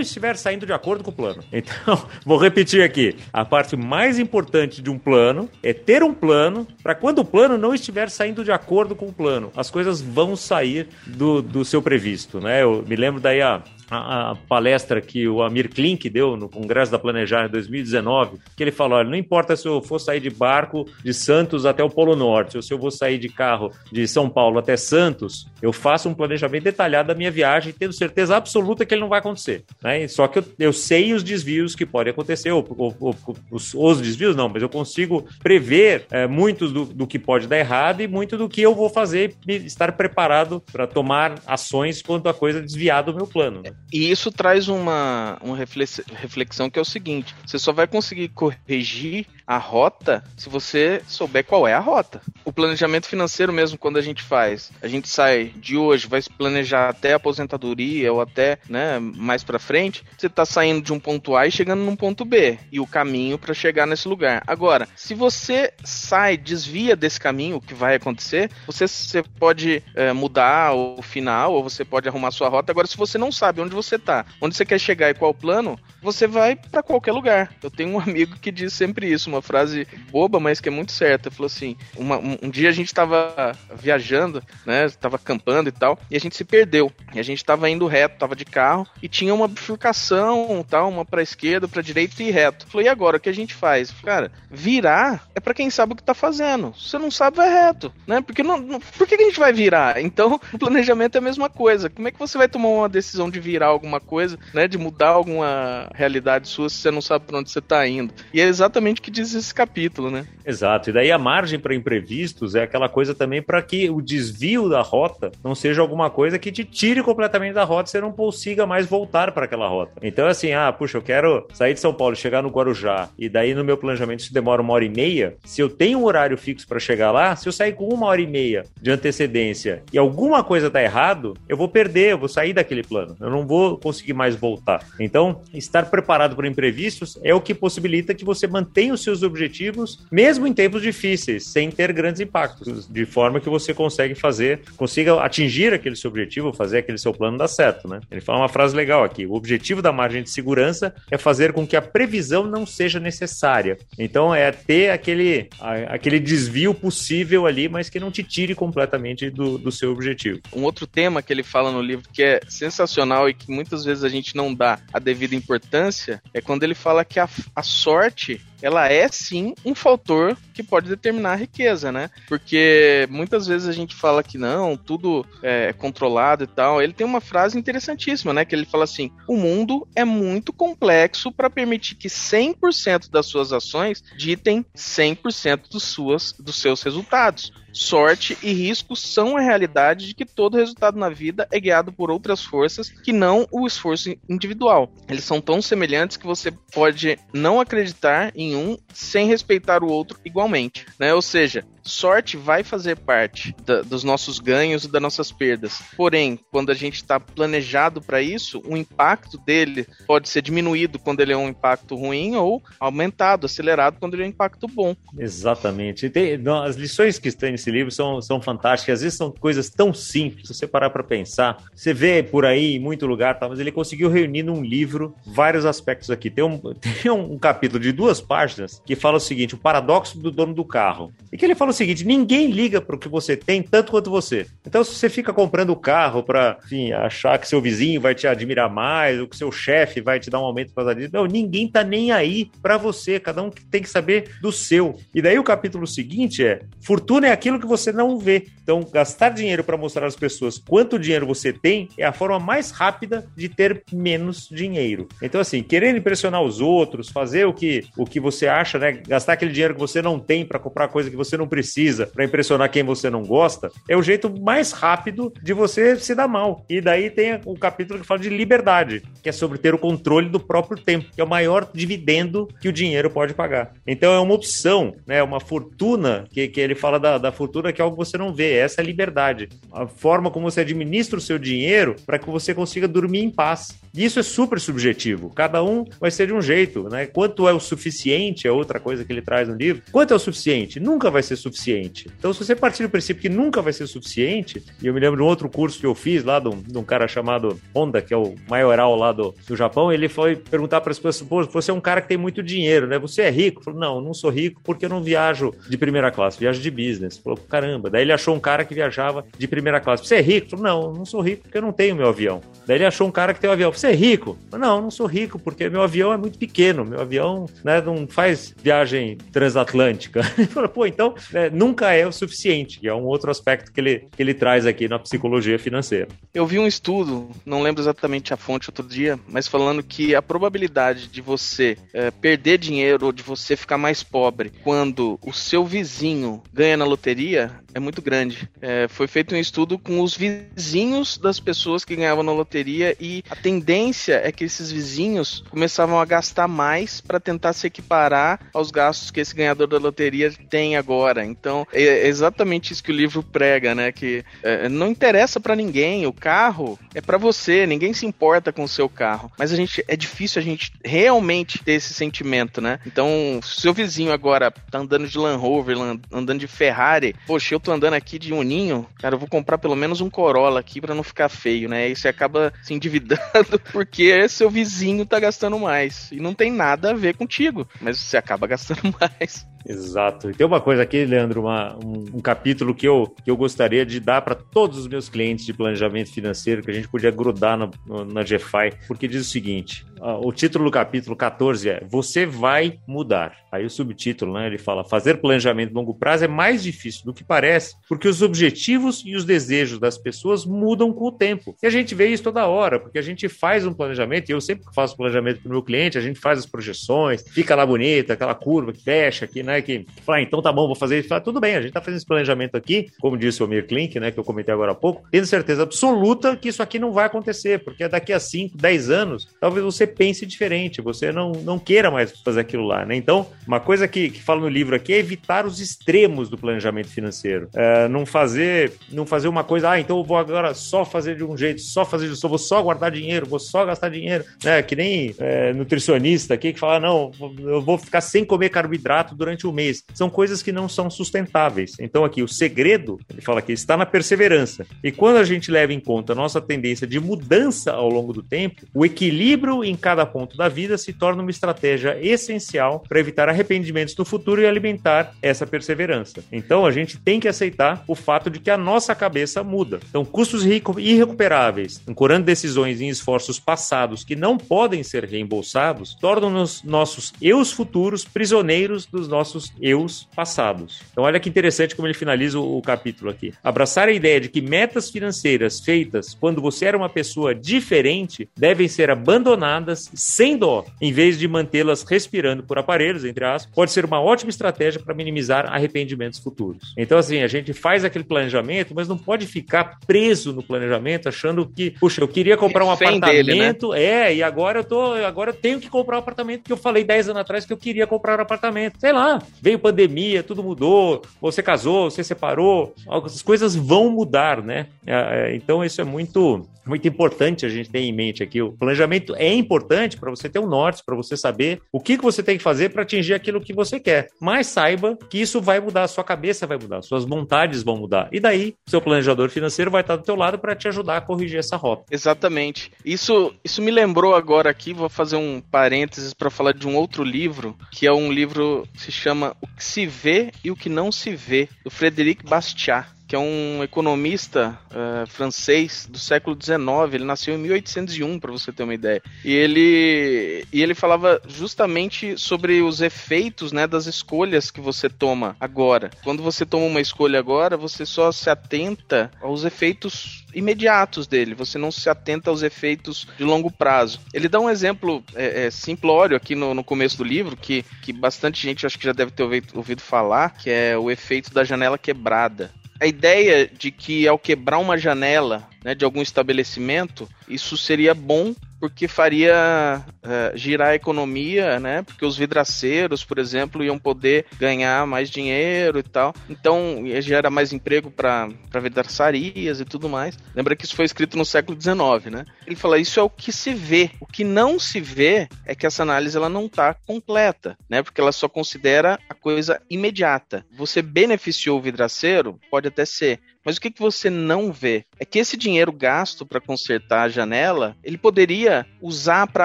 estiver 0.00 0.36
saindo 0.36 0.66
de 0.66 0.72
acordo 0.72 1.04
com 1.04 1.10
o 1.10 1.14
plano. 1.14 1.42
Então, 1.64 2.06
vou 2.26 2.36
repetir 2.36 2.82
aqui. 2.82 3.16
A 3.32 3.44
parte 3.44 3.76
mais 3.76 4.18
importante 4.18 4.82
de 4.82 4.90
um 4.90 4.98
plano 4.98 5.48
é 5.62 5.72
ter 5.72 6.02
um 6.02 6.12
plano 6.12 6.66
para 6.82 6.94
quando 6.94 7.20
o 7.20 7.24
plano 7.24 7.56
não 7.56 7.74
estiver 7.74 8.10
saindo 8.10 8.44
de 8.44 8.52
acordo 8.52 8.94
com 8.94 9.06
o 9.06 9.12
plano. 9.12 9.50
As 9.56 9.70
coisas 9.70 10.00
vão 10.00 10.36
sair 10.36 10.88
do, 11.06 11.40
do 11.40 11.64
seu 11.64 11.80
previsto, 11.80 12.40
né? 12.40 12.62
Eu 12.62 12.84
me 12.86 12.96
lembro 12.96 13.20
daí 13.20 13.40
a, 13.40 13.62
a, 13.94 14.30
a, 14.30 14.34
palestra 14.34 15.00
que 15.00 15.28
o 15.28 15.42
Amir 15.42 15.68
Klink 15.68 16.08
deu 16.08 16.36
no 16.36 16.48
Congresso 16.48 16.90
da 16.90 16.98
Planejar 16.98 17.46
em 17.46 17.50
2019, 17.50 18.38
que 18.56 18.62
ele 18.62 18.72
falou: 18.72 18.98
olha, 18.98 19.08
não 19.08 19.16
importa 19.16 19.56
se 19.56 19.66
eu 19.66 19.80
for 19.82 19.98
sair 19.98 20.20
de 20.20 20.30
barco 20.30 20.88
de 21.02 21.12
Santos 21.12 21.66
até 21.66 21.82
o 21.82 21.90
Polo 21.90 22.16
Norte, 22.16 22.56
ou 22.56 22.62
se 22.62 22.72
eu 22.72 22.78
vou 22.78 22.90
sair 22.90 23.18
de 23.18 23.28
carro 23.28 23.72
de 23.90 24.06
São 24.06 24.28
Paulo 24.28 24.58
até 24.58 24.76
Santos, 24.76 25.46
eu 25.62 25.72
faço 25.72 26.08
um 26.08 26.14
planejamento 26.14 26.64
detalhado 26.64 27.08
da 27.08 27.14
minha 27.14 27.30
viagem, 27.30 27.72
tendo 27.72 27.92
certeza 27.92 28.36
absoluta 28.36 28.84
que 28.84 28.94
ele 28.94 29.00
não 29.00 29.08
vai 29.08 29.18
acontecer. 29.18 29.64
Né? 29.82 30.06
Só 30.08 30.26
que 30.28 30.38
eu, 30.38 30.44
eu 30.58 30.72
sei 30.72 31.12
os 31.12 31.22
desvios 31.22 31.74
que 31.74 31.86
podem 31.86 32.10
acontecer, 32.10 32.50
ou, 32.50 32.64
ou, 32.76 32.96
ou 33.00 33.16
os, 33.50 33.74
os, 33.74 34.00
desvios 34.00 34.36
não, 34.36 34.48
mas 34.48 34.62
eu 34.62 34.68
consigo 34.68 35.26
prever 35.42 36.06
é, 36.10 36.26
muitos 36.26 36.72
do, 36.72 36.84
do, 36.84 37.06
que 37.06 37.18
pode 37.18 37.46
dar 37.46 37.58
errado 37.58 38.00
e 38.00 38.08
muito 38.08 38.36
do 38.36 38.48
que 38.48 38.60
eu 38.60 38.74
vou 38.74 38.88
fazer 38.88 39.34
estar 39.46 39.92
preparado 39.92 40.62
para 40.72 40.86
tomar 40.86 41.40
ações 41.46 42.02
quando 42.02 42.28
a 42.28 42.34
coisa 42.34 42.60
desviar 42.60 43.02
do 43.02 43.14
meu 43.14 43.26
plano. 43.26 43.62
Né? 43.62 43.70
E 43.92 44.10
isso 44.10 44.30
traz 44.30 44.68
uma, 44.68 45.38
uma 45.40 45.56
reflexão 45.56 46.68
que 46.68 46.78
é 46.78 46.82
o 46.82 46.84
seguinte: 46.84 47.34
você 47.46 47.58
só 47.58 47.72
vai 47.72 47.86
conseguir 47.86 48.28
corrigir 48.28 49.26
a 49.46 49.58
rota 49.58 50.24
se 50.36 50.48
você 50.48 51.02
souber 51.06 51.44
qual 51.44 51.68
é 51.68 51.74
a 51.74 51.80
rota. 51.80 52.20
O 52.44 52.52
planejamento 52.52 53.06
financeiro 53.06 53.52
mesmo, 53.52 53.78
quando 53.78 53.98
a 53.98 54.02
gente 54.02 54.22
faz, 54.22 54.72
a 54.82 54.88
gente 54.88 55.08
sai 55.08 55.52
de 55.56 55.76
hoje, 55.76 56.06
vai 56.06 56.22
planejar 56.36 56.88
até 56.88 57.12
a 57.12 57.16
aposentadoria 57.16 58.12
ou 58.12 58.20
até 58.20 58.58
né, 58.68 58.98
mais 58.98 59.44
para 59.44 59.58
frente, 59.58 60.04
você 60.16 60.26
está 60.26 60.44
saindo 60.44 60.82
de 60.82 60.92
um 60.92 61.00
ponto 61.00 61.36
A 61.36 61.46
e 61.46 61.50
chegando 61.50 61.82
num 61.82 61.96
ponto 61.96 62.24
B 62.24 62.58
e 62.72 62.80
o 62.80 62.86
caminho 62.86 63.38
para 63.38 63.54
chegar 63.54 63.86
nesse 63.86 64.08
lugar. 64.08 64.42
Agora, 64.46 64.88
se 64.96 65.14
você 65.14 65.72
sai, 65.84 66.36
desvia 66.36 66.96
desse 66.96 67.20
caminho, 67.20 67.56
o 67.56 67.60
que 67.60 67.74
vai 67.74 67.96
acontecer, 67.96 68.50
você, 68.66 68.86
você 68.86 69.22
pode 69.22 69.82
é, 69.94 70.12
mudar 70.12 70.74
o 70.74 71.02
final 71.02 71.52
ou 71.52 71.62
você 71.62 71.84
pode 71.84 72.08
arrumar 72.08 72.30
sua 72.30 72.48
rota. 72.48 72.72
Agora, 72.72 72.86
se 72.86 72.96
você 72.96 73.18
não 73.18 73.30
sabe 73.30 73.60
onde 73.64 73.74
você 73.74 73.96
está, 73.96 74.24
onde 74.40 74.56
você 74.56 74.64
quer 74.64 74.78
chegar 74.78 75.10
e 75.10 75.14
qual 75.14 75.34
plano, 75.34 75.78
você 76.04 76.26
vai 76.26 76.54
para 76.54 76.82
qualquer 76.82 77.12
lugar. 77.12 77.52
Eu 77.62 77.70
tenho 77.70 77.90
um 77.90 77.98
amigo 77.98 78.36
que 78.38 78.52
diz 78.52 78.72
sempre 78.72 79.10
isso, 79.10 79.28
uma 79.28 79.40
frase 79.40 79.86
boba, 80.10 80.38
mas 80.38 80.60
que 80.60 80.68
é 80.68 80.72
muito 80.72 80.92
certa. 80.92 81.28
Ele 81.28 81.34
falou 81.34 81.46
assim: 81.46 81.76
uma, 81.96 82.18
um, 82.18 82.36
um, 82.42 82.50
dia 82.50 82.68
a 82.68 82.72
gente 82.72 82.92
tava 82.92 83.56
viajando, 83.74 84.42
né? 84.66 84.88
Tava 84.90 85.16
acampando 85.16 85.68
e 85.68 85.72
tal, 85.72 85.98
e 86.10 86.16
a 86.16 86.20
gente 86.20 86.36
se 86.36 86.44
perdeu. 86.44 86.92
E 87.14 87.18
a 87.18 87.22
gente 87.22 87.44
tava 87.44 87.68
indo 87.70 87.86
reto, 87.86 88.18
tava 88.18 88.36
de 88.36 88.44
carro, 88.44 88.86
e 89.02 89.08
tinha 89.08 89.34
uma 89.34 89.48
bifurcação, 89.48 90.64
tal, 90.68 90.90
uma 90.90 91.04
pra 91.04 91.22
esquerda, 91.22 91.66
pra 91.66 91.82
direita 91.82 92.22
e 92.22 92.30
reto. 92.30 92.66
Falou, 92.66 92.84
e 92.84 92.88
agora? 92.88 93.16
O 93.16 93.20
que 93.20 93.28
a 93.28 93.34
gente 93.34 93.54
faz? 93.54 93.90
Cara, 94.02 94.30
virar 94.50 95.26
é 95.34 95.40
para 95.40 95.54
quem 95.54 95.70
sabe 95.70 95.94
o 95.94 95.96
que 95.96 96.02
tá 96.02 96.14
fazendo. 96.14 96.74
Se 96.76 96.90
você 96.90 96.98
não 96.98 97.10
sabe, 97.10 97.38
vai 97.38 97.48
reto, 97.48 97.92
né? 98.06 98.20
Porque 98.20 98.42
não, 98.42 98.58
não, 98.58 98.80
por 98.80 99.06
que 99.06 99.14
a 99.14 99.18
gente 99.18 99.38
vai 99.38 99.52
virar? 99.52 100.00
Então, 100.02 100.38
o 100.52 100.58
planejamento 100.58 101.16
é 101.16 101.18
a 101.18 101.22
mesma 101.22 101.48
coisa. 101.48 101.88
Como 101.88 102.08
é 102.08 102.10
que 102.10 102.18
você 102.18 102.36
vai 102.36 102.48
tomar 102.48 102.68
uma 102.68 102.88
decisão 102.88 103.30
de 103.30 103.40
virar 103.40 103.53
alguma 103.62 104.00
coisa, 104.00 104.38
né? 104.52 104.66
De 104.66 104.78
mudar 104.78 105.08
alguma 105.08 105.88
realidade 105.94 106.48
sua 106.48 106.68
se 106.68 106.76
você 106.76 106.90
não 106.90 107.00
sabe 107.00 107.26
pra 107.26 107.38
onde 107.38 107.50
você 107.50 107.60
tá 107.60 107.86
indo? 107.86 108.12
E 108.32 108.40
é 108.40 108.44
exatamente 108.44 109.00
o 109.00 109.02
que 109.02 109.10
diz 109.10 109.34
esse 109.34 109.54
capítulo, 109.54 110.10
né? 110.10 110.26
Exato. 110.44 110.90
E 110.90 110.92
daí 110.92 111.10
a 111.10 111.18
margem 111.18 111.58
para 111.58 111.74
imprevistos 111.74 112.54
é 112.54 112.62
aquela 112.62 112.88
coisa 112.88 113.14
também 113.14 113.42
para 113.42 113.62
que 113.62 113.88
o 113.90 114.00
desvio 114.00 114.68
da 114.68 114.82
rota 114.82 115.32
não 115.42 115.54
seja 115.54 115.80
alguma 115.80 116.10
coisa 116.10 116.38
que 116.38 116.52
te 116.52 116.64
tire 116.64 117.02
completamente 117.02 117.54
da 117.54 117.64
rota 117.64 117.88
e 117.88 117.92
você 117.92 118.00
não 118.00 118.12
consiga 118.12 118.66
mais 118.66 118.86
voltar 118.86 119.32
para 119.32 119.44
aquela 119.44 119.68
rota. 119.68 119.92
Então, 120.02 120.26
assim, 120.26 120.52
ah, 120.52 120.72
puxa, 120.72 120.98
eu 120.98 121.02
quero 121.02 121.46
sair 121.52 121.74
de 121.74 121.80
São 121.80 121.94
Paulo, 121.94 122.16
chegar 122.16 122.42
no 122.42 122.48
Guarujá, 122.48 123.08
e 123.18 123.28
daí 123.28 123.54
no 123.54 123.64
meu 123.64 123.76
planejamento 123.76 124.20
isso 124.20 124.34
demora 124.34 124.62
uma 124.62 124.74
hora 124.74 124.84
e 124.84 124.88
meia. 124.88 125.36
Se 125.44 125.60
eu 125.60 125.68
tenho 125.68 125.98
um 125.98 126.04
horário 126.04 126.36
fixo 126.36 126.66
para 126.66 126.78
chegar 126.78 127.10
lá, 127.10 127.34
se 127.36 127.48
eu 127.48 127.52
sair 127.52 127.72
com 127.72 127.88
uma 127.88 128.06
hora 128.06 128.20
e 128.20 128.26
meia 128.26 128.64
de 128.80 128.90
antecedência 128.90 129.82
e 129.92 129.98
alguma 129.98 130.42
coisa 130.42 130.70
tá 130.70 130.82
errado, 130.82 131.34
eu 131.48 131.56
vou 131.56 131.68
perder, 131.68 132.12
eu 132.12 132.18
vou 132.18 132.28
sair 132.28 132.52
daquele 132.52 132.82
plano. 132.82 133.16
Eu 133.20 133.30
não 133.30 133.43
vou 133.44 133.78
conseguir 133.78 134.12
mais 134.12 134.34
voltar. 134.34 134.86
Então, 134.98 135.42
estar 135.52 135.86
preparado 135.86 136.36
para 136.36 136.48
imprevistos 136.48 137.18
é 137.22 137.34
o 137.34 137.40
que 137.40 137.54
possibilita 137.54 138.14
que 138.14 138.24
você 138.24 138.46
mantenha 138.46 138.94
os 138.94 139.02
seus 139.02 139.22
objetivos, 139.22 140.04
mesmo 140.10 140.46
em 140.46 140.52
tempos 140.52 140.82
difíceis, 140.82 141.46
sem 141.46 141.70
ter 141.70 141.92
grandes 141.92 142.20
impactos, 142.20 142.86
de 142.88 143.04
forma 143.04 143.40
que 143.40 143.48
você 143.48 143.74
consegue 143.74 144.14
fazer, 144.14 144.60
consiga 144.76 145.20
atingir 145.20 145.72
aquele 145.72 145.96
seu 145.96 146.10
objetivo, 146.10 146.52
fazer 146.52 146.78
aquele 146.78 146.98
seu 146.98 147.12
plano 147.12 147.38
dar 147.38 147.48
certo, 147.48 147.88
né? 147.88 148.00
Ele 148.10 148.20
fala 148.20 148.38
uma 148.38 148.48
frase 148.48 148.74
legal 148.74 149.04
aqui: 149.04 149.26
o 149.26 149.34
objetivo 149.34 149.82
da 149.82 149.92
margem 149.92 150.22
de 150.22 150.30
segurança 150.30 150.94
é 151.10 151.18
fazer 151.18 151.52
com 151.52 151.66
que 151.66 151.76
a 151.76 151.82
previsão 151.82 152.46
não 152.46 152.66
seja 152.66 152.98
necessária. 153.00 153.78
Então 153.98 154.34
é 154.34 154.50
ter 154.50 154.90
aquele, 154.90 155.48
aquele 155.88 156.18
desvio 156.18 156.74
possível 156.74 157.46
ali, 157.46 157.68
mas 157.68 157.88
que 157.88 158.00
não 158.00 158.10
te 158.10 158.22
tire 158.22 158.54
completamente 158.54 159.30
do, 159.30 159.58
do 159.58 159.70
seu 159.70 159.92
objetivo. 159.92 160.40
Um 160.52 160.62
outro 160.62 160.86
tema 160.86 161.22
que 161.22 161.32
ele 161.32 161.42
fala 161.42 161.70
no 161.70 161.80
livro 161.80 162.08
que 162.12 162.22
é 162.22 162.40
sensacional 162.48 163.28
e 163.28 163.33
que 163.34 163.50
muitas 163.50 163.84
vezes 163.84 164.04
a 164.04 164.08
gente 164.08 164.36
não 164.36 164.54
dá 164.54 164.78
a 164.92 164.98
devida 164.98 165.34
importância 165.34 166.22
é 166.32 166.40
quando 166.40 166.62
ele 166.62 166.74
fala 166.74 167.04
que 167.04 167.18
a, 167.20 167.28
a 167.54 167.62
sorte 167.62 168.40
ela 168.64 168.90
é 168.90 169.06
sim 169.08 169.54
um 169.62 169.74
fator 169.74 170.34
que 170.54 170.62
pode 170.62 170.88
determinar 170.88 171.32
a 171.32 171.36
riqueza, 171.36 171.92
né? 171.92 172.08
Porque 172.26 173.06
muitas 173.10 173.46
vezes 173.46 173.68
a 173.68 173.72
gente 173.72 173.94
fala 173.94 174.22
que 174.22 174.38
não, 174.38 174.74
tudo 174.74 175.26
é 175.42 175.74
controlado 175.74 176.44
e 176.44 176.46
tal. 176.46 176.80
Ele 176.80 176.94
tem 176.94 177.06
uma 177.06 177.20
frase 177.20 177.58
interessantíssima, 177.58 178.32
né? 178.32 178.42
Que 178.42 178.54
ele 178.54 178.64
fala 178.64 178.84
assim: 178.84 179.10
o 179.28 179.36
mundo 179.36 179.86
é 179.94 180.02
muito 180.02 180.50
complexo 180.50 181.30
para 181.30 181.50
permitir 181.50 181.94
que 181.96 182.08
100% 182.08 183.10
das 183.10 183.26
suas 183.26 183.52
ações 183.52 184.02
ditem 184.16 184.64
100% 184.74 185.68
dos, 185.70 185.82
suas, 185.82 186.32
dos 186.32 186.56
seus 186.56 186.82
resultados. 186.82 187.52
Sorte 187.74 188.38
e 188.40 188.52
risco 188.52 188.94
são 188.94 189.36
a 189.36 189.40
realidade 189.40 190.06
de 190.06 190.14
que 190.14 190.24
todo 190.24 190.56
resultado 190.56 190.96
na 190.96 191.08
vida 191.08 191.48
é 191.50 191.58
guiado 191.58 191.92
por 191.92 192.08
outras 192.08 192.40
forças 192.40 192.88
que 192.88 193.12
não 193.12 193.48
o 193.50 193.66
esforço 193.66 194.14
individual. 194.28 194.92
Eles 195.08 195.24
são 195.24 195.40
tão 195.40 195.60
semelhantes 195.60 196.16
que 196.16 196.24
você 196.24 196.52
pode 196.52 197.18
não 197.32 197.60
acreditar 197.60 198.30
em 198.36 198.53
um 198.54 198.76
sem 198.92 199.26
respeitar 199.26 199.82
o 199.82 199.88
outro 199.88 200.18
igualmente, 200.24 200.86
né? 200.98 201.14
Ou 201.14 201.22
seja, 201.22 201.64
sorte 201.84 202.36
vai 202.36 202.62
fazer 202.62 202.96
parte 202.96 203.54
da, 203.64 203.82
dos 203.82 204.02
nossos 204.02 204.38
ganhos 204.38 204.84
e 204.84 204.90
das 204.90 205.02
nossas 205.02 205.30
perdas. 205.30 205.82
Porém, 205.96 206.38
quando 206.50 206.70
a 206.70 206.74
gente 206.74 206.96
está 206.96 207.20
planejado 207.20 208.00
para 208.00 208.22
isso, 208.22 208.62
o 208.66 208.76
impacto 208.76 209.38
dele 209.38 209.86
pode 210.06 210.28
ser 210.28 210.42
diminuído 210.42 210.98
quando 210.98 211.20
ele 211.20 211.32
é 211.32 211.36
um 211.36 211.48
impacto 211.48 211.94
ruim 211.94 212.36
ou 212.36 212.62
aumentado, 212.80 213.46
acelerado 213.46 213.98
quando 214.00 214.14
ele 214.14 214.22
é 214.22 214.26
um 214.26 214.30
impacto 214.30 214.66
bom. 214.66 214.96
Exatamente. 215.18 216.08
Tem, 216.08 216.40
as 216.64 216.76
lições 216.76 217.18
que 217.18 217.28
estão 217.28 217.50
nesse 217.50 217.70
livro 217.70 217.90
são, 217.90 218.20
são 218.22 218.40
fantásticas. 218.40 218.94
Às 218.94 219.02
vezes 219.02 219.18
são 219.18 219.30
coisas 219.30 219.68
tão 219.68 219.92
simples, 219.92 220.48
se 220.48 220.54
você 220.54 220.66
parar 220.66 220.90
para 220.90 221.02
pensar. 221.02 221.58
Você 221.74 221.92
vê 221.92 222.22
por 222.22 222.44
aí 222.44 222.76
em 222.76 222.78
muito 222.78 223.06
lugar, 223.06 223.38
tá, 223.38 223.48
mas 223.48 223.60
ele 223.60 223.72
conseguiu 223.72 224.08
reunir 224.08 224.42
num 224.42 224.62
livro 224.62 225.14
vários 225.26 225.66
aspectos 225.66 226.10
aqui. 226.10 226.30
Tem 226.30 226.44
um, 226.44 226.58
tem 226.74 227.10
um 227.10 227.38
capítulo 227.38 227.80
de 227.80 227.92
duas 227.92 228.20
páginas 228.20 228.82
que 228.84 228.96
fala 228.96 229.18
o 229.18 229.20
seguinte: 229.20 229.54
o 229.54 229.58
paradoxo 229.58 230.18
do 230.18 230.30
dono 230.30 230.54
do 230.54 230.64
carro. 230.64 231.12
E 231.32 231.36
que 231.36 231.44
ele 231.44 231.54
fala 231.54 231.73
o 231.74 231.78
seguinte: 231.78 232.04
ninguém 232.04 232.50
liga 232.50 232.80
para 232.80 232.96
o 232.96 232.98
que 232.98 233.08
você 233.08 233.36
tem 233.36 233.62
tanto 233.62 233.90
quanto 233.90 234.10
você. 234.10 234.46
Então, 234.66 234.82
se 234.82 234.94
você 234.94 235.08
fica 235.08 235.32
comprando 235.32 235.70
o 235.70 235.76
carro 235.76 236.22
para, 236.22 236.58
achar 237.02 237.38
que 237.38 237.48
seu 237.48 237.60
vizinho 237.60 238.00
vai 238.00 238.14
te 238.14 238.26
admirar 238.26 238.70
mais, 238.70 239.20
ou 239.20 239.26
que 239.26 239.36
seu 239.36 239.50
chefe 239.50 240.00
vai 240.00 240.18
te 240.20 240.30
dar 240.30 240.40
um 240.40 240.44
aumento 240.44 240.74
causa 240.74 240.94
disso, 240.94 241.10
não, 241.12 241.26
ninguém 241.26 241.68
tá 241.68 241.82
nem 241.82 242.10
aí 242.10 242.50
para 242.62 242.76
você. 242.76 243.18
Cada 243.18 243.42
um 243.42 243.50
tem 243.50 243.82
que 243.82 243.88
saber 243.88 244.30
do 244.40 244.52
seu. 244.52 244.98
E 245.14 245.20
daí 245.20 245.38
o 245.38 245.44
capítulo 245.44 245.86
seguinte 245.86 246.44
é: 246.44 246.60
fortuna 246.80 247.28
é 247.28 247.32
aquilo 247.32 247.60
que 247.60 247.66
você 247.66 247.92
não 247.92 248.18
vê. 248.18 248.46
Então, 248.62 248.80
gastar 248.92 249.30
dinheiro 249.30 249.62
para 249.62 249.76
mostrar 249.76 250.06
às 250.06 250.16
pessoas 250.16 250.58
quanto 250.58 250.98
dinheiro 250.98 251.26
você 251.26 251.52
tem 251.52 251.88
é 251.98 252.04
a 252.04 252.12
forma 252.12 252.38
mais 252.38 252.70
rápida 252.70 253.26
de 253.36 253.48
ter 253.48 253.82
menos 253.92 254.48
dinheiro. 254.48 255.08
Então, 255.20 255.40
assim, 255.40 255.62
querendo 255.62 255.98
impressionar 255.98 256.42
os 256.42 256.60
outros, 256.60 257.10
fazer 257.10 257.46
o 257.46 257.52
que, 257.52 257.84
o 257.96 258.04
que 258.04 258.20
você 258.20 258.46
acha, 258.46 258.78
né? 258.78 258.92
Gastar 259.06 259.34
aquele 259.34 259.52
dinheiro 259.52 259.74
que 259.74 259.80
você 259.80 260.00
não 260.00 260.18
tem 260.18 260.44
para 260.44 260.58
comprar 260.58 260.88
coisa 260.88 261.10
que 261.10 261.16
você 261.16 261.36
não 261.36 261.46
precisa 261.46 261.63
precisa 261.64 262.06
para 262.06 262.24
impressionar 262.24 262.70
quem 262.70 262.82
você 262.82 263.08
não 263.08 263.22
gosta, 263.22 263.72
é 263.88 263.96
o 263.96 264.02
jeito 264.02 264.30
mais 264.42 264.72
rápido 264.72 265.32
de 265.42 265.54
você 265.54 265.96
se 265.96 266.14
dar 266.14 266.28
mal. 266.28 266.64
E 266.68 266.80
daí 266.80 267.08
tem 267.08 267.40
o 267.46 267.54
capítulo 267.54 268.00
que 268.00 268.06
fala 268.06 268.20
de 268.20 268.28
liberdade, 268.28 269.02
que 269.22 269.30
é 269.30 269.32
sobre 269.32 269.56
ter 269.58 269.74
o 269.74 269.78
controle 269.78 270.28
do 270.28 270.38
próprio 270.38 270.80
tempo, 270.80 271.10
que 271.12 271.20
é 271.20 271.24
o 271.24 271.28
maior 271.28 271.70
dividendo 271.72 272.48
que 272.60 272.68
o 272.68 272.72
dinheiro 272.72 273.10
pode 273.10 273.32
pagar. 273.32 273.72
Então 273.86 274.12
é 274.12 274.20
uma 274.20 274.34
opção, 274.34 274.94
né? 275.06 275.22
Uma 275.22 275.40
fortuna, 275.40 276.26
que, 276.30 276.48
que 276.48 276.60
ele 276.60 276.74
fala 276.74 277.00
da, 277.00 277.16
da 277.16 277.32
fortuna 277.32 277.72
que 277.72 277.80
é 277.80 277.84
algo 277.84 277.96
que 277.96 278.04
você 278.04 278.18
não 278.18 278.34
vê, 278.34 278.52
essa 278.52 278.80
é 278.80 278.82
a 278.82 278.86
liberdade. 278.86 279.48
A 279.72 279.86
forma 279.86 280.30
como 280.30 280.50
você 280.50 280.60
administra 280.60 281.18
o 281.18 281.22
seu 281.22 281.38
dinheiro 281.38 281.96
para 282.04 282.18
que 282.18 282.28
você 282.28 282.52
consiga 282.52 282.86
dormir 282.86 283.20
em 283.20 283.30
paz. 283.30 283.78
E 283.94 284.04
isso 284.04 284.18
é 284.18 284.22
super 284.22 284.58
subjetivo. 284.58 285.30
Cada 285.30 285.62
um 285.62 285.84
vai 286.00 286.10
ser 286.10 286.26
de 286.26 286.32
um 286.32 286.42
jeito, 286.42 286.88
né? 286.88 287.06
Quanto 287.06 287.48
é 287.48 287.52
o 287.52 287.60
suficiente 287.60 288.46
é 288.46 288.50
outra 288.50 288.80
coisa 288.80 289.04
que 289.04 289.12
ele 289.12 289.22
traz 289.22 289.48
no 289.48 289.54
livro. 289.54 289.82
Quanto 289.92 290.12
é 290.12 290.16
o 290.16 290.18
suficiente? 290.18 290.80
Nunca 290.80 291.10
vai 291.10 291.22
ser 291.22 291.36
suficiente. 291.36 292.08
Então, 292.18 292.32
se 292.32 292.44
você 292.44 292.56
partir 292.56 292.82
do 292.82 292.88
princípio 292.88 293.22
que 293.22 293.28
nunca 293.28 293.62
vai 293.62 293.72
ser 293.72 293.86
suficiente, 293.86 294.62
e 294.82 294.86
eu 294.86 294.92
me 294.92 295.00
lembro 295.00 295.18
de 295.18 295.22
um 295.22 295.26
outro 295.26 295.48
curso 295.48 295.78
que 295.78 295.86
eu 295.86 295.94
fiz 295.94 296.24
lá 296.24 296.40
de 296.40 296.48
um, 296.48 296.60
de 296.60 296.76
um 296.76 296.82
cara 296.82 297.06
chamado 297.06 297.60
Honda, 297.74 298.02
que 298.02 298.12
é 298.12 298.16
o 298.16 298.34
maioral 298.48 298.96
lá 298.96 299.12
do, 299.12 299.34
do 299.46 299.56
Japão, 299.56 299.92
ele 299.92 300.08
foi 300.08 300.34
perguntar 300.34 300.80
para 300.80 300.90
as 300.90 300.98
pessoas: 300.98 301.28
Pô, 301.28 301.44
você 301.44 301.70
é 301.70 301.74
um 301.74 301.80
cara 301.80 302.00
que 302.00 302.08
tem 302.08 302.16
muito 302.16 302.42
dinheiro, 302.42 302.86
né? 302.86 302.98
Você 302.98 303.22
é 303.22 303.30
rico? 303.30 303.62
Falou, 303.62 303.78
não, 303.78 304.00
não 304.00 304.14
sou 304.14 304.30
rico 304.30 304.60
porque 304.64 304.86
eu 304.86 304.90
não 304.90 305.02
viajo 305.02 305.54
de 305.68 305.78
primeira 305.78 306.10
classe, 306.10 306.38
viajo 306.38 306.60
de 306.60 306.70
business. 306.70 307.18
Falou, 307.18 307.38
caramba. 307.48 307.90
Daí 307.90 308.02
ele 308.02 308.12
achou 308.12 308.34
um 308.34 308.40
cara 308.40 308.64
que 308.64 308.74
viajava 308.74 309.24
de 309.38 309.46
primeira 309.46 309.80
classe. 309.80 310.04
Você 310.04 310.16
é 310.16 310.20
rico? 310.20 310.50
Falou, 310.50 310.64
não, 310.64 310.92
não 310.92 311.04
sou 311.04 311.20
rico 311.20 311.42
porque 311.42 311.58
eu 311.58 311.62
não 311.62 311.72
tenho 311.72 311.94
meu 311.94 312.08
avião. 312.08 312.40
Daí 312.66 312.78
ele 312.78 312.86
achou 312.86 313.06
um 313.06 313.12
cara 313.12 313.32
que 313.32 313.40
tem 313.40 313.48
um 313.48 313.52
avião. 313.52 313.70
Você 313.84 313.90
é 313.90 313.94
rico? 313.94 314.38
Não, 314.50 314.80
não 314.80 314.90
sou 314.90 315.04
rico 315.04 315.38
porque 315.38 315.68
meu 315.68 315.82
avião 315.82 316.10
é 316.10 316.16
muito 316.16 316.38
pequeno. 316.38 316.86
Meu 316.86 317.02
avião 317.02 317.46
né, 317.62 317.82
não 317.82 318.06
faz 318.06 318.54
viagem 318.56 319.18
transatlântica. 319.30 320.22
Ele 320.38 320.46
falou, 320.46 320.70
pô, 320.70 320.86
então 320.86 321.14
né, 321.30 321.50
nunca 321.50 321.92
é 321.92 322.06
o 322.06 322.10
suficiente, 322.10 322.80
que 322.80 322.88
é 322.88 322.94
um 322.94 323.04
outro 323.04 323.30
aspecto 323.30 323.70
que 323.70 323.78
ele, 323.78 324.08
que 324.16 324.22
ele 324.22 324.32
traz 324.32 324.64
aqui 324.64 324.88
na 324.88 324.98
psicologia 324.98 325.58
financeira. 325.58 326.08
Eu 326.32 326.46
vi 326.46 326.58
um 326.58 326.66
estudo, 326.66 327.28
não 327.44 327.60
lembro 327.60 327.82
exatamente 327.82 328.32
a 328.32 328.38
fonte 328.38 328.70
outro 328.70 328.86
dia, 328.86 329.20
mas 329.28 329.46
falando 329.46 329.82
que 329.82 330.14
a 330.14 330.22
probabilidade 330.22 331.06
de 331.06 331.20
você 331.20 331.76
é, 331.92 332.10
perder 332.10 332.56
dinheiro 332.56 333.04
ou 333.04 333.12
de 333.12 333.22
você 333.22 333.54
ficar 333.54 333.76
mais 333.76 334.02
pobre 334.02 334.50
quando 334.62 335.18
o 335.22 335.32
seu 335.32 335.62
vizinho 335.62 336.42
ganha 336.50 336.78
na 336.78 336.86
loteria 336.86 337.50
é 337.74 337.80
muito 337.80 338.00
grande. 338.00 338.48
É, 338.62 338.86
foi 338.88 339.06
feito 339.06 339.34
um 339.34 339.38
estudo 339.38 339.78
com 339.78 340.00
os 340.00 340.16
vizinhos 340.16 341.18
das 341.18 341.40
pessoas 341.40 341.84
que 341.84 341.96
ganhavam 341.96 342.22
na 342.22 342.32
loteria 342.32 342.96
e 343.00 343.22
a 343.28 343.36
tendência 343.36 344.20
é 344.24 344.30
que 344.30 344.44
esses 344.44 344.70
vizinhos 344.70 345.44
começavam 345.50 346.00
a 346.00 346.04
gastar 346.04 346.46
mais 346.46 347.00
para 347.00 347.18
tentar 347.18 347.52
se 347.52 347.66
equiparar 347.66 348.40
aos 348.54 348.70
gastos 348.70 349.10
que 349.10 349.20
esse 349.20 349.34
ganhador 349.34 349.66
da 349.66 349.78
loteria 349.78 350.32
tem 350.48 350.76
agora. 350.76 351.24
Então 351.24 351.66
é 351.72 352.06
exatamente 352.06 352.72
isso 352.72 352.82
que 352.82 352.92
o 352.92 352.96
livro 352.96 353.22
prega, 353.22 353.74
né? 353.74 353.90
Que 353.90 354.24
é, 354.42 354.68
não 354.68 354.88
interessa 354.88 355.40
para 355.40 355.56
ninguém, 355.56 356.06
o 356.06 356.12
carro 356.12 356.78
é 356.94 357.00
para 357.00 357.18
você, 357.18 357.66
ninguém 357.66 357.92
se 357.92 358.06
importa 358.06 358.52
com 358.52 358.62
o 358.62 358.68
seu 358.68 358.88
carro. 358.88 359.32
Mas 359.36 359.52
a 359.52 359.56
gente 359.56 359.84
é 359.88 359.96
difícil 359.96 360.40
a 360.40 360.44
gente 360.44 360.72
realmente 360.84 361.62
ter 361.62 361.72
esse 361.72 361.92
sentimento, 361.92 362.60
né? 362.60 362.78
Então, 362.86 363.40
seu 363.42 363.74
vizinho 363.74 364.12
agora 364.12 364.50
tá 364.50 364.78
andando 364.78 365.08
de 365.08 365.18
Land 365.18 365.40
Rover, 365.40 365.76
andando 366.12 366.38
de 366.38 366.46
Ferrari, 366.46 367.16
poxa, 367.26 367.54
eu 367.54 367.60
tô 367.64 367.72
andando 367.72 367.94
aqui 367.94 368.18
de 368.18 368.32
Uninho, 368.32 368.86
cara, 368.98 369.14
eu 369.14 369.18
vou 369.18 369.28
comprar 369.28 369.58
pelo 369.58 369.74
menos 369.74 370.00
um 370.00 370.10
Corolla 370.10 370.60
aqui 370.60 370.80
para 370.80 370.94
não 370.94 371.02
ficar 371.02 371.28
feio, 371.28 371.68
né? 371.68 371.88
E 371.88 371.96
você 371.96 372.08
acaba 372.08 372.52
se 372.62 372.74
endividando 372.74 373.58
porque 373.72 374.28
seu 374.28 374.50
vizinho 374.50 375.06
tá 375.06 375.18
gastando 375.18 375.58
mais. 375.58 376.12
E 376.12 376.20
não 376.20 376.34
tem 376.34 376.52
nada 376.52 376.90
a 376.90 376.94
ver 376.94 377.16
contigo, 377.16 377.66
mas 377.80 377.98
você 377.98 378.16
acaba 378.16 378.46
gastando 378.46 378.94
mais. 379.00 379.46
Exato. 379.66 380.30
E 380.30 380.34
tem 380.34 380.46
uma 380.46 380.60
coisa 380.60 380.82
aqui, 380.82 381.04
Leandro, 381.04 381.42
uma, 381.42 381.74
um, 381.76 382.04
um, 382.14 382.20
capítulo 382.20 382.74
que 382.74 382.86
eu, 382.86 383.12
que 383.24 383.30
eu 383.30 383.36
gostaria 383.36 383.84
de 383.86 383.98
dar 383.98 384.20
para 384.20 384.34
todos 384.34 384.78
os 384.78 384.86
meus 384.86 385.08
clientes 385.08 385.46
de 385.46 385.54
planejamento 385.54 386.12
financeiro, 386.12 386.62
que 386.62 386.70
a 386.70 386.74
gente 386.74 386.88
podia 386.88 387.10
grudar 387.10 387.56
na, 387.56 387.70
na 388.12 388.22
GFI, 388.22 388.86
porque 388.86 389.08
diz 389.08 389.22
o 389.26 389.30
seguinte: 389.30 389.84
o 390.22 390.32
título 390.32 390.66
do 390.66 390.70
capítulo 390.70 391.16
14 391.16 391.68
é 391.68 391.82
Você 391.88 392.26
vai 392.26 392.78
mudar. 392.86 393.36
Aí 393.50 393.64
o 393.64 393.70
subtítulo, 393.70 394.34
né? 394.34 394.46
Ele 394.46 394.58
fala: 394.58 394.84
Fazer 394.84 395.20
planejamento 395.20 395.70
de 395.70 395.74
longo 395.74 395.94
prazo 395.94 396.24
é 396.24 396.28
mais 396.28 396.62
difícil 396.62 397.04
do 397.04 397.14
que 397.14 397.24
parece, 397.24 397.74
porque 397.88 398.06
os 398.06 398.20
objetivos 398.20 399.02
e 399.06 399.16
os 399.16 399.24
desejos 399.24 399.78
das 399.78 399.96
pessoas 399.96 400.44
mudam 400.44 400.92
com 400.92 401.06
o 401.06 401.12
tempo. 401.12 401.56
E 401.62 401.66
a 401.66 401.70
gente 401.70 401.94
vê 401.94 402.08
isso 402.08 402.22
toda 402.22 402.46
hora, 402.46 402.78
porque 402.78 402.98
a 402.98 403.02
gente 403.02 403.28
faz 403.28 403.66
um 403.66 403.72
planejamento, 403.72 404.28
e 404.28 404.32
eu 404.32 404.40
sempre 404.40 404.64
faço 404.74 404.96
planejamento 404.96 405.40
para 405.40 405.48
o 405.48 405.52
meu 405.52 405.62
cliente, 405.62 405.96
a 405.96 406.02
gente 406.02 406.20
faz 406.20 406.38
as 406.40 406.46
projeções, 406.46 407.24
fica 407.30 407.54
lá 407.54 407.64
bonita, 407.64 408.12
aquela 408.12 408.34
curva 408.34 408.72
que 408.72 408.82
fecha 408.82 409.24
aqui, 409.24 409.42
né? 409.42 409.53
Que 409.62 409.86
fala, 410.04 410.18
ah, 410.18 410.22
então 410.22 410.42
tá 410.42 410.52
bom, 410.52 410.66
vou 410.66 410.76
fazer 410.76 410.98
isso. 410.98 411.08
Fala, 411.08 411.20
tudo 411.20 411.40
bem, 411.40 411.56
a 411.56 411.62
gente 411.62 411.72
tá 411.72 411.80
fazendo 411.80 411.96
esse 411.96 412.06
planejamento 412.06 412.56
aqui, 412.56 412.90
como 413.00 413.16
disse 413.16 413.42
o 413.42 413.48
Mir 413.48 413.66
Klink, 413.66 413.98
né? 414.00 414.10
Que 414.10 414.18
eu 414.18 414.24
comentei 414.24 414.52
agora 414.52 414.72
há 414.72 414.74
pouco, 414.74 415.02
tendo 415.10 415.26
certeza 415.26 415.62
absoluta 415.62 416.36
que 416.36 416.48
isso 416.48 416.62
aqui 416.62 416.78
não 416.78 416.92
vai 416.92 417.06
acontecer, 417.06 417.62
porque 417.62 417.86
daqui 417.88 418.12
a 418.12 418.20
5, 418.20 418.56
10 418.56 418.90
anos, 418.90 419.28
talvez 419.40 419.64
você 419.64 419.86
pense 419.86 420.26
diferente, 420.26 420.80
você 420.80 421.12
não, 421.12 421.32
não 421.32 421.58
queira 421.58 421.90
mais 421.90 422.12
fazer 422.20 422.40
aquilo 422.40 422.66
lá, 422.66 422.84
né? 422.84 422.96
Então, 422.96 423.26
uma 423.46 423.60
coisa 423.60 423.86
que, 423.86 424.10
que 424.10 424.22
fala 424.22 424.40
no 424.40 424.48
livro 424.48 424.74
aqui 424.74 424.92
é 424.92 424.98
evitar 424.98 425.46
os 425.46 425.60
extremos 425.60 426.28
do 426.28 426.36
planejamento 426.36 426.88
financeiro. 426.88 427.48
É, 427.54 427.88
não 427.88 428.04
fazer 428.04 428.72
não 428.90 429.06
fazer 429.06 429.28
uma 429.28 429.44
coisa, 429.44 429.70
ah, 429.70 429.80
então 429.80 429.98
eu 429.98 430.04
vou 430.04 430.16
agora 430.16 430.54
só 430.54 430.84
fazer 430.84 431.16
de 431.16 431.24
um 431.24 431.36
jeito, 431.36 431.60
só 431.60 431.84
fazer 431.84 432.08
de 432.08 432.24
vou 432.28 432.38
só 432.38 432.62
guardar 432.62 432.90
dinheiro, 432.90 433.26
vou 433.26 433.38
só 433.38 433.64
gastar 433.64 433.88
dinheiro, 433.88 434.24
né? 434.42 434.62
Que 434.62 434.74
nem 434.74 435.14
é, 435.18 435.52
nutricionista 435.52 436.34
aqui 436.34 436.52
que 436.52 436.58
fala, 436.58 436.80
não, 436.80 437.10
eu 437.40 437.60
vou 437.60 437.78
ficar 437.78 438.00
sem 438.00 438.24
comer 438.24 438.48
carboidrato 438.48 439.14
durante 439.14 439.43
o 439.48 439.52
mês. 439.52 439.82
São 439.94 440.10
coisas 440.10 440.42
que 440.42 440.52
não 440.52 440.68
são 440.68 440.90
sustentáveis. 440.90 441.74
Então, 441.80 442.04
aqui, 442.04 442.22
o 442.22 442.28
segredo, 442.28 442.98
ele 443.10 443.20
fala 443.20 443.42
que 443.42 443.52
está 443.52 443.76
na 443.76 443.86
perseverança. 443.86 444.66
E 444.82 444.90
quando 444.90 445.16
a 445.16 445.24
gente 445.24 445.50
leva 445.50 445.72
em 445.72 445.80
conta 445.80 446.12
a 446.12 446.16
nossa 446.16 446.40
tendência 446.40 446.86
de 446.86 447.00
mudança 447.00 447.72
ao 447.72 447.88
longo 447.88 448.12
do 448.12 448.22
tempo, 448.22 448.62
o 448.74 448.84
equilíbrio 448.84 449.64
em 449.64 449.76
cada 449.76 450.06
ponto 450.06 450.36
da 450.36 450.48
vida 450.48 450.78
se 450.78 450.92
torna 450.92 451.22
uma 451.22 451.30
estratégia 451.30 451.98
essencial 452.00 452.82
para 452.88 453.00
evitar 453.00 453.28
arrependimentos 453.28 453.96
no 453.96 454.04
futuro 454.04 454.40
e 454.40 454.46
alimentar 454.46 455.14
essa 455.20 455.46
perseverança. 455.46 456.24
Então, 456.30 456.66
a 456.66 456.70
gente 456.70 456.98
tem 456.98 457.20
que 457.20 457.28
aceitar 457.28 457.84
o 457.88 457.94
fato 457.94 458.30
de 458.30 458.38
que 458.38 458.50
a 458.50 458.56
nossa 458.56 458.94
cabeça 458.94 459.42
muda. 459.42 459.80
Então, 459.88 460.04
custos 460.04 460.44
irrecuperáveis, 460.44 461.80
ancorando 461.88 462.26
decisões 462.26 462.80
em 462.80 462.88
esforços 462.88 463.38
passados 463.38 464.04
que 464.04 464.16
não 464.16 464.38
podem 464.38 464.82
ser 464.82 465.04
reembolsados, 465.04 465.94
tornam-nos 466.00 466.62
nossos 466.62 467.12
eus 467.20 467.52
futuros 467.52 468.04
prisioneiros 468.04 468.86
dos 468.86 469.08
nossos 469.08 469.33
eus 469.60 470.08
passados. 470.14 470.80
Então, 470.92 471.04
olha 471.04 471.20
que 471.20 471.28
interessante 471.28 471.74
como 471.74 471.86
ele 471.86 471.94
finaliza 471.94 472.38
o, 472.38 472.58
o 472.58 472.62
capítulo 472.62 473.10
aqui. 473.10 473.32
Abraçar 473.42 473.88
a 473.88 473.92
ideia 473.92 474.20
de 474.20 474.28
que 474.28 474.40
metas 474.40 474.90
financeiras 474.90 475.60
feitas 475.60 476.14
quando 476.14 476.40
você 476.40 476.66
era 476.66 476.76
uma 476.76 476.88
pessoa 476.88 477.34
diferente 477.34 478.28
devem 478.36 478.68
ser 478.68 478.90
abandonadas 478.90 479.90
sem 479.94 480.36
dó, 480.36 480.64
em 480.80 480.92
vez 480.92 481.18
de 481.18 481.26
mantê-las 481.28 481.82
respirando 481.82 482.42
por 482.42 482.58
aparelhos, 482.58 483.04
entre 483.04 483.24
aspas, 483.24 483.52
pode 483.54 483.72
ser 483.72 483.84
uma 483.84 484.00
ótima 484.00 484.30
estratégia 484.30 484.80
para 484.80 484.94
minimizar 484.94 485.46
arrependimentos 485.52 486.18
futuros. 486.18 486.74
Então, 486.76 486.98
assim, 486.98 487.22
a 487.22 487.28
gente 487.28 487.52
faz 487.52 487.84
aquele 487.84 488.04
planejamento, 488.04 488.74
mas 488.74 488.88
não 488.88 488.98
pode 488.98 489.26
ficar 489.26 489.78
preso 489.86 490.32
no 490.32 490.42
planejamento 490.42 491.08
achando 491.08 491.46
que, 491.46 491.72
puxa, 491.72 492.00
eu 492.00 492.08
queria 492.08 492.36
comprar 492.36 492.64
um 492.64 492.70
apartamento, 492.70 493.68
dele, 493.68 493.78
né? 493.78 493.82
é, 493.82 494.14
e 494.14 494.22
agora 494.22 494.60
eu 494.60 494.64
tô, 494.64 494.92
agora 494.94 495.30
eu 495.30 495.34
tenho 495.34 495.60
que 495.60 495.68
comprar 495.68 495.96
um 495.96 496.00
apartamento 496.00 496.42
que 496.42 496.52
eu 496.52 496.56
falei 496.56 496.84
10 496.84 497.10
anos 497.10 497.20
atrás 497.20 497.44
que 497.44 497.52
eu 497.52 497.56
queria 497.56 497.86
comprar 497.86 498.18
um 498.18 498.22
apartamento. 498.22 498.78
Sei 498.78 498.92
lá, 498.92 499.13
veio 499.40 499.58
pandemia, 499.58 500.22
tudo 500.22 500.42
mudou, 500.42 501.02
você 501.20 501.42
casou, 501.42 501.90
você 501.90 502.02
separou, 502.02 502.74
as 502.88 503.22
coisas 503.22 503.54
vão 503.54 503.90
mudar, 503.90 504.42
né? 504.42 504.66
É, 504.86 504.94
é, 505.32 505.36
então 505.36 505.64
isso 505.64 505.80
é 505.80 505.84
muito 505.84 506.46
muito 506.66 506.88
importante 506.88 507.44
a 507.44 507.48
gente 507.48 507.70
ter 507.70 507.80
em 507.80 507.92
mente 507.92 508.22
aqui. 508.22 508.40
O 508.40 508.52
planejamento 508.52 509.14
é 509.16 509.32
importante 509.32 509.96
para 509.96 510.10
você 510.10 510.28
ter 510.28 510.38
um 510.38 510.46
norte, 510.46 510.82
para 510.84 510.96
você 510.96 511.16
saber 511.16 511.60
o 511.70 511.80
que, 511.80 511.98
que 511.98 512.04
você 512.04 512.22
tem 512.22 512.36
que 512.36 512.42
fazer 512.42 512.70
para 512.70 512.82
atingir 512.82 513.14
aquilo 513.14 513.40
que 513.40 513.52
você 513.52 513.78
quer. 513.78 514.08
Mas 514.20 514.46
saiba 514.46 514.96
que 515.10 515.20
isso 515.20 515.40
vai 515.40 515.60
mudar, 515.60 515.86
sua 515.88 516.04
cabeça 516.04 516.46
vai 516.46 516.56
mudar, 516.56 516.82
suas 516.82 517.04
vontades 517.04 517.62
vão 517.62 517.76
mudar. 517.76 518.08
E 518.12 518.18
daí, 518.18 518.54
seu 518.66 518.80
planejador 518.80 519.28
financeiro 519.28 519.70
vai 519.70 519.82
estar 519.82 519.96
do 519.96 520.02
teu 520.02 520.16
lado 520.16 520.38
para 520.38 520.56
te 520.56 520.68
ajudar 520.68 520.98
a 520.98 521.00
corrigir 521.00 521.38
essa 521.38 521.56
rota. 521.56 521.84
Exatamente. 521.90 522.70
Isso, 522.84 523.34
isso 523.44 523.60
me 523.60 523.70
lembrou 523.70 524.14
agora 524.14 524.50
aqui, 524.50 524.72
vou 524.72 524.88
fazer 524.88 525.16
um 525.16 525.40
parênteses 525.40 526.14
para 526.14 526.30
falar 526.30 526.52
de 526.52 526.66
um 526.66 526.76
outro 526.76 527.04
livro, 527.04 527.56
que 527.70 527.86
é 527.86 527.92
um 527.92 528.10
livro 528.10 528.66
que 528.72 528.80
se 528.80 528.92
chama 529.04 529.36
O 529.38 529.46
que 529.46 529.62
se 529.62 529.84
vê 529.84 530.32
e 530.42 530.50
o 530.50 530.56
que 530.56 530.70
não 530.70 530.90
se 530.90 531.14
vê, 531.14 531.46
do 531.62 531.70
Frederic 531.70 532.24
Bastiat 532.24 532.88
que 533.14 533.16
é 533.16 533.20
um 533.20 533.62
economista 533.62 534.58
uh, 534.72 535.06
francês 535.06 535.86
do 535.88 536.00
século 536.00 536.36
XIX. 536.36 536.58
Ele 536.92 537.04
nasceu 537.04 537.32
em 537.36 537.38
1801, 537.38 538.18
para 538.18 538.32
você 538.32 538.50
ter 538.50 538.64
uma 538.64 538.74
ideia. 538.74 539.00
E 539.24 539.32
ele, 539.32 540.44
e 540.52 540.60
ele 540.60 540.74
falava 540.74 541.22
justamente 541.28 542.18
sobre 542.18 542.60
os 542.60 542.80
efeitos 542.80 543.52
né, 543.52 543.68
das 543.68 543.86
escolhas 543.86 544.50
que 544.50 544.60
você 544.60 544.88
toma 544.88 545.36
agora. 545.38 545.90
Quando 546.02 546.24
você 546.24 546.44
toma 546.44 546.66
uma 546.66 546.80
escolha 546.80 547.20
agora, 547.20 547.56
você 547.56 547.86
só 547.86 548.10
se 548.10 548.28
atenta 548.28 549.12
aos 549.22 549.44
efeitos 549.44 550.24
imediatos 550.34 551.06
dele, 551.06 551.34
você 551.34 551.56
não 551.56 551.70
se 551.70 551.88
atenta 551.88 552.30
aos 552.30 552.42
efeitos 552.42 553.06
de 553.16 553.22
longo 553.22 553.48
prazo. 553.50 554.00
Ele 554.12 554.28
dá 554.28 554.40
um 554.40 554.50
exemplo 554.50 555.04
é, 555.14 555.46
é, 555.46 555.50
simplório 555.52 556.16
aqui 556.16 556.34
no, 556.34 556.52
no, 556.52 556.64
começo 556.64 556.98
do 556.98 557.04
livro, 557.04 557.36
que, 557.36 557.64
que 557.80 557.92
bastante 557.92 558.42
gente 558.42 558.66
acho 558.66 558.76
que 558.76 558.84
já 558.84 558.92
deve 558.92 559.12
ter 559.12 559.22
ouvido, 559.22 559.52
ouvido 559.54 559.80
falar, 559.80 560.30
que 560.30 560.50
é 560.50 560.76
o 560.76 560.90
efeito 560.90 561.32
da 561.32 561.44
janela 561.44 561.78
quebrada. 561.78 562.50
A 562.84 562.86
ideia 562.86 563.48
de 563.50 563.70
que 563.70 564.06
ao 564.06 564.18
quebrar 564.18 564.58
uma 564.58 564.76
janela 564.76 565.48
né, 565.64 565.74
de 565.74 565.86
algum 565.86 566.02
estabelecimento, 566.02 567.08
isso 567.26 567.56
seria 567.56 567.94
bom 567.94 568.34
porque 568.64 568.88
faria 568.88 569.84
uh, 569.86 570.34
girar 570.34 570.68
a 570.68 570.74
economia, 570.74 571.60
né? 571.60 571.82
Porque 571.82 572.02
os 572.02 572.16
vidraceiros, 572.16 573.04
por 573.04 573.18
exemplo, 573.18 573.62
iam 573.62 573.78
poder 573.78 574.24
ganhar 574.38 574.86
mais 574.86 575.10
dinheiro 575.10 575.80
e 575.80 575.82
tal. 575.82 576.14
Então, 576.30 576.80
ia 576.86 577.02
gerar 577.02 577.28
mais 577.28 577.52
emprego 577.52 577.90
para 577.90 578.30
vidraçarias 578.62 579.60
e 579.60 579.66
tudo 579.66 579.86
mais. 579.86 580.16
Lembra 580.34 580.56
que 580.56 580.64
isso 580.64 580.74
foi 580.74 580.86
escrito 580.86 581.14
no 581.18 581.26
século 581.26 581.60
XIX, 581.60 582.10
né? 582.10 582.24
Ele 582.46 582.56
fala, 582.56 582.78
isso 582.78 582.98
é 582.98 583.02
o 583.02 583.10
que 583.10 583.30
se 583.30 583.52
vê. 583.52 583.90
O 584.00 584.06
que 584.06 584.24
não 584.24 584.58
se 584.58 584.80
vê 584.80 585.28
é 585.44 585.54
que 585.54 585.66
essa 585.66 585.82
análise 585.82 586.16
ela 586.16 586.30
não 586.30 586.46
está 586.46 586.72
completa, 586.72 587.58
né? 587.68 587.82
Porque 587.82 588.00
ela 588.00 588.12
só 588.12 588.30
considera 588.30 588.98
a 589.10 589.14
coisa 589.14 589.60
imediata. 589.68 590.42
Você 590.56 590.80
beneficiou 590.80 591.58
o 591.58 591.62
vidraceiro? 591.62 592.40
Pode 592.50 592.68
até 592.68 592.86
ser. 592.86 593.20
Mas 593.44 593.56
o 593.56 593.60
que, 593.60 593.70
que 593.70 593.80
você 593.80 594.08
não 594.08 594.52
vê? 594.52 594.84
É 594.98 595.04
que 595.04 595.18
esse 595.18 595.36
dinheiro 595.36 595.72
gasto 595.72 596.24
para 596.24 596.40
consertar 596.40 597.02
a 597.02 597.08
janela, 597.08 597.76
ele 597.84 597.98
poderia 597.98 598.66
usar 598.80 599.26
para 599.26 599.44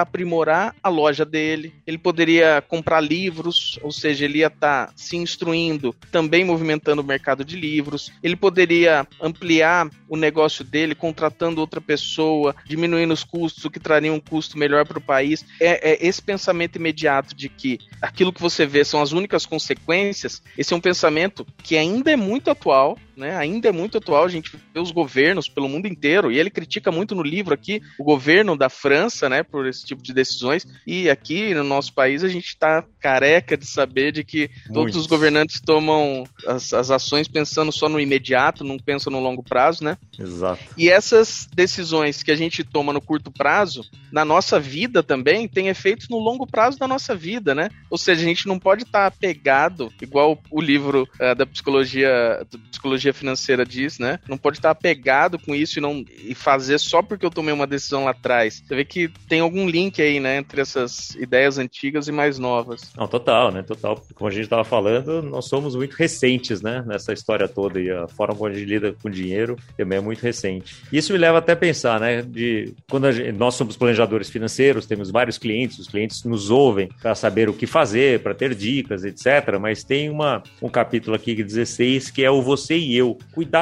aprimorar 0.00 0.74
a 0.82 0.88
loja 0.88 1.24
dele, 1.24 1.74
ele 1.86 1.98
poderia 1.98 2.62
comprar 2.66 3.00
livros, 3.00 3.78
ou 3.82 3.92
seja, 3.92 4.24
ele 4.24 4.38
ia 4.38 4.46
estar 4.46 4.86
tá 4.86 4.92
se 4.96 5.16
instruindo, 5.16 5.94
também 6.10 6.44
movimentando 6.44 7.02
o 7.02 7.04
mercado 7.04 7.44
de 7.44 7.56
livros, 7.56 8.12
ele 8.22 8.36
poderia 8.36 9.06
ampliar 9.20 9.90
o 10.08 10.16
negócio 10.16 10.64
dele 10.64 10.94
contratando 10.94 11.60
outra 11.60 11.80
pessoa, 11.80 12.54
diminuindo 12.64 13.12
os 13.12 13.24
custos, 13.24 13.64
o 13.64 13.70
que 13.70 13.80
traria 13.80 14.12
um 14.12 14.20
custo 14.20 14.58
melhor 14.58 14.86
para 14.86 14.98
o 14.98 15.02
país. 15.02 15.44
É, 15.60 15.92
é 15.92 16.06
esse 16.06 16.22
pensamento 16.22 16.76
imediato 16.76 17.34
de 17.34 17.48
que 17.48 17.78
aquilo 18.00 18.32
que 18.32 18.40
você 18.40 18.66
vê 18.66 18.84
são 18.84 19.02
as 19.02 19.12
únicas 19.12 19.44
consequências, 19.46 20.42
esse 20.56 20.72
é 20.72 20.76
um 20.76 20.80
pensamento 20.80 21.46
que 21.62 21.76
ainda 21.76 22.10
é 22.10 22.16
muito 22.16 22.50
atual, 22.50 22.98
né? 23.16 23.36
Ainda 23.36 23.68
é 23.68 23.72
muito 23.72 23.89
atual, 23.98 24.24
a 24.24 24.28
gente 24.28 24.56
vê 24.74 24.80
os 24.80 24.90
governos 24.90 25.48
pelo 25.48 25.68
mundo 25.68 25.86
inteiro, 25.86 26.30
e 26.30 26.38
ele 26.38 26.50
critica 26.50 26.92
muito 26.92 27.14
no 27.14 27.22
livro 27.22 27.54
aqui 27.54 27.80
o 27.98 28.04
governo 28.04 28.56
da 28.56 28.68
França, 28.68 29.28
né, 29.28 29.42
por 29.42 29.66
esse 29.66 29.84
tipo 29.84 30.02
de 30.02 30.12
decisões, 30.12 30.66
e 30.86 31.08
aqui 31.08 31.54
no 31.54 31.64
nosso 31.64 31.92
país 31.94 32.22
a 32.22 32.28
gente 32.28 32.48
está 32.48 32.84
careca 33.00 33.56
de 33.56 33.66
saber 33.66 34.12
de 34.12 34.24
que 34.24 34.50
muito. 34.66 34.74
todos 34.74 34.96
os 34.96 35.06
governantes 35.06 35.60
tomam 35.60 36.24
as, 36.46 36.72
as 36.72 36.90
ações 36.90 37.28
pensando 37.28 37.72
só 37.72 37.88
no 37.88 38.00
imediato, 38.00 38.64
não 38.64 38.78
pensam 38.78 39.12
no 39.12 39.20
longo 39.20 39.42
prazo, 39.42 39.82
né? 39.84 39.96
Exato. 40.18 40.62
E 40.76 40.88
essas 40.88 41.48
decisões 41.54 42.22
que 42.22 42.30
a 42.30 42.36
gente 42.36 42.62
toma 42.62 42.92
no 42.92 43.00
curto 43.00 43.30
prazo, 43.30 43.82
na 44.12 44.24
nossa 44.24 44.60
vida 44.60 45.02
também, 45.02 45.48
tem 45.48 45.68
efeitos 45.68 46.08
no 46.08 46.18
longo 46.18 46.46
prazo 46.46 46.78
da 46.78 46.86
nossa 46.86 47.14
vida, 47.14 47.54
né? 47.54 47.70
Ou 47.88 47.96
seja, 47.96 48.22
a 48.22 48.24
gente 48.24 48.46
não 48.46 48.58
pode 48.58 48.82
estar 48.82 49.00
tá 49.00 49.06
apegado, 49.06 49.92
igual 50.00 50.38
o 50.50 50.60
livro 50.60 51.08
uh, 51.20 51.34
da 51.34 51.46
psicologia, 51.46 52.44
da 52.50 52.58
psicologia 52.70 52.90
psicologia 52.90 53.12
financeira 53.12 53.64
diz, 53.80 53.98
né? 53.98 54.18
Não 54.28 54.38
pode 54.38 54.58
estar 54.58 54.70
apegado 54.70 55.38
com 55.38 55.54
isso 55.54 55.78
e 55.78 55.82
não 55.82 56.04
e 56.24 56.34
fazer 56.34 56.78
só 56.78 57.02
porque 57.02 57.24
eu 57.24 57.30
tomei 57.30 57.52
uma 57.52 57.66
decisão 57.66 58.04
lá 58.04 58.10
atrás. 58.10 58.62
Você 58.66 58.74
vê 58.74 58.84
que 58.84 59.10
tem 59.28 59.40
algum 59.40 59.68
link 59.68 60.00
aí, 60.00 60.20
né, 60.20 60.38
entre 60.38 60.60
essas 60.60 61.14
ideias 61.16 61.58
antigas 61.58 62.08
e 62.08 62.12
mais 62.12 62.38
novas. 62.38 62.92
Não, 62.96 63.06
total, 63.06 63.50
né? 63.50 63.62
Total. 63.62 64.00
Como 64.14 64.28
a 64.28 64.32
gente 64.32 64.44
estava 64.44 64.64
falando, 64.64 65.22
nós 65.22 65.46
somos 65.48 65.74
muito 65.74 65.94
recentes, 65.94 66.62
né, 66.62 66.84
nessa 66.86 67.12
história 67.12 67.48
toda 67.48 67.80
e 67.80 67.90
a 67.90 68.06
forma 68.08 68.34
como 68.34 68.50
a 68.50 68.54
gente 68.54 68.66
lida 68.66 68.94
com 69.02 69.10
dinheiro 69.10 69.56
também 69.76 69.98
é 69.98 70.00
muito 70.00 70.22
recente. 70.22 70.76
Isso 70.92 71.12
me 71.12 71.18
leva 71.18 71.38
até 71.38 71.52
a 71.52 71.56
pensar, 71.56 71.98
né, 72.00 72.22
de 72.22 72.74
quando 72.88 73.10
gente, 73.12 73.32
nós 73.32 73.54
somos 73.54 73.76
planejadores 73.76 74.28
financeiros, 74.28 74.86
temos 74.86 75.10
vários 75.10 75.38
clientes, 75.38 75.78
os 75.78 75.88
clientes 75.88 76.24
nos 76.24 76.50
ouvem 76.50 76.88
para 77.00 77.14
saber 77.14 77.48
o 77.48 77.54
que 77.54 77.66
fazer, 77.66 78.20
para 78.20 78.34
ter 78.34 78.54
dicas, 78.54 79.04
etc. 79.04 79.58
Mas 79.60 79.82
tem 79.82 80.10
uma, 80.10 80.42
um 80.60 80.68
capítulo 80.68 81.16
aqui 81.16 81.34
16 81.42 82.10
que 82.10 82.22
é 82.22 82.30
o 82.30 82.42
você 82.42 82.76
e 82.76 82.96
eu 82.96 83.00
eu. 83.00 83.18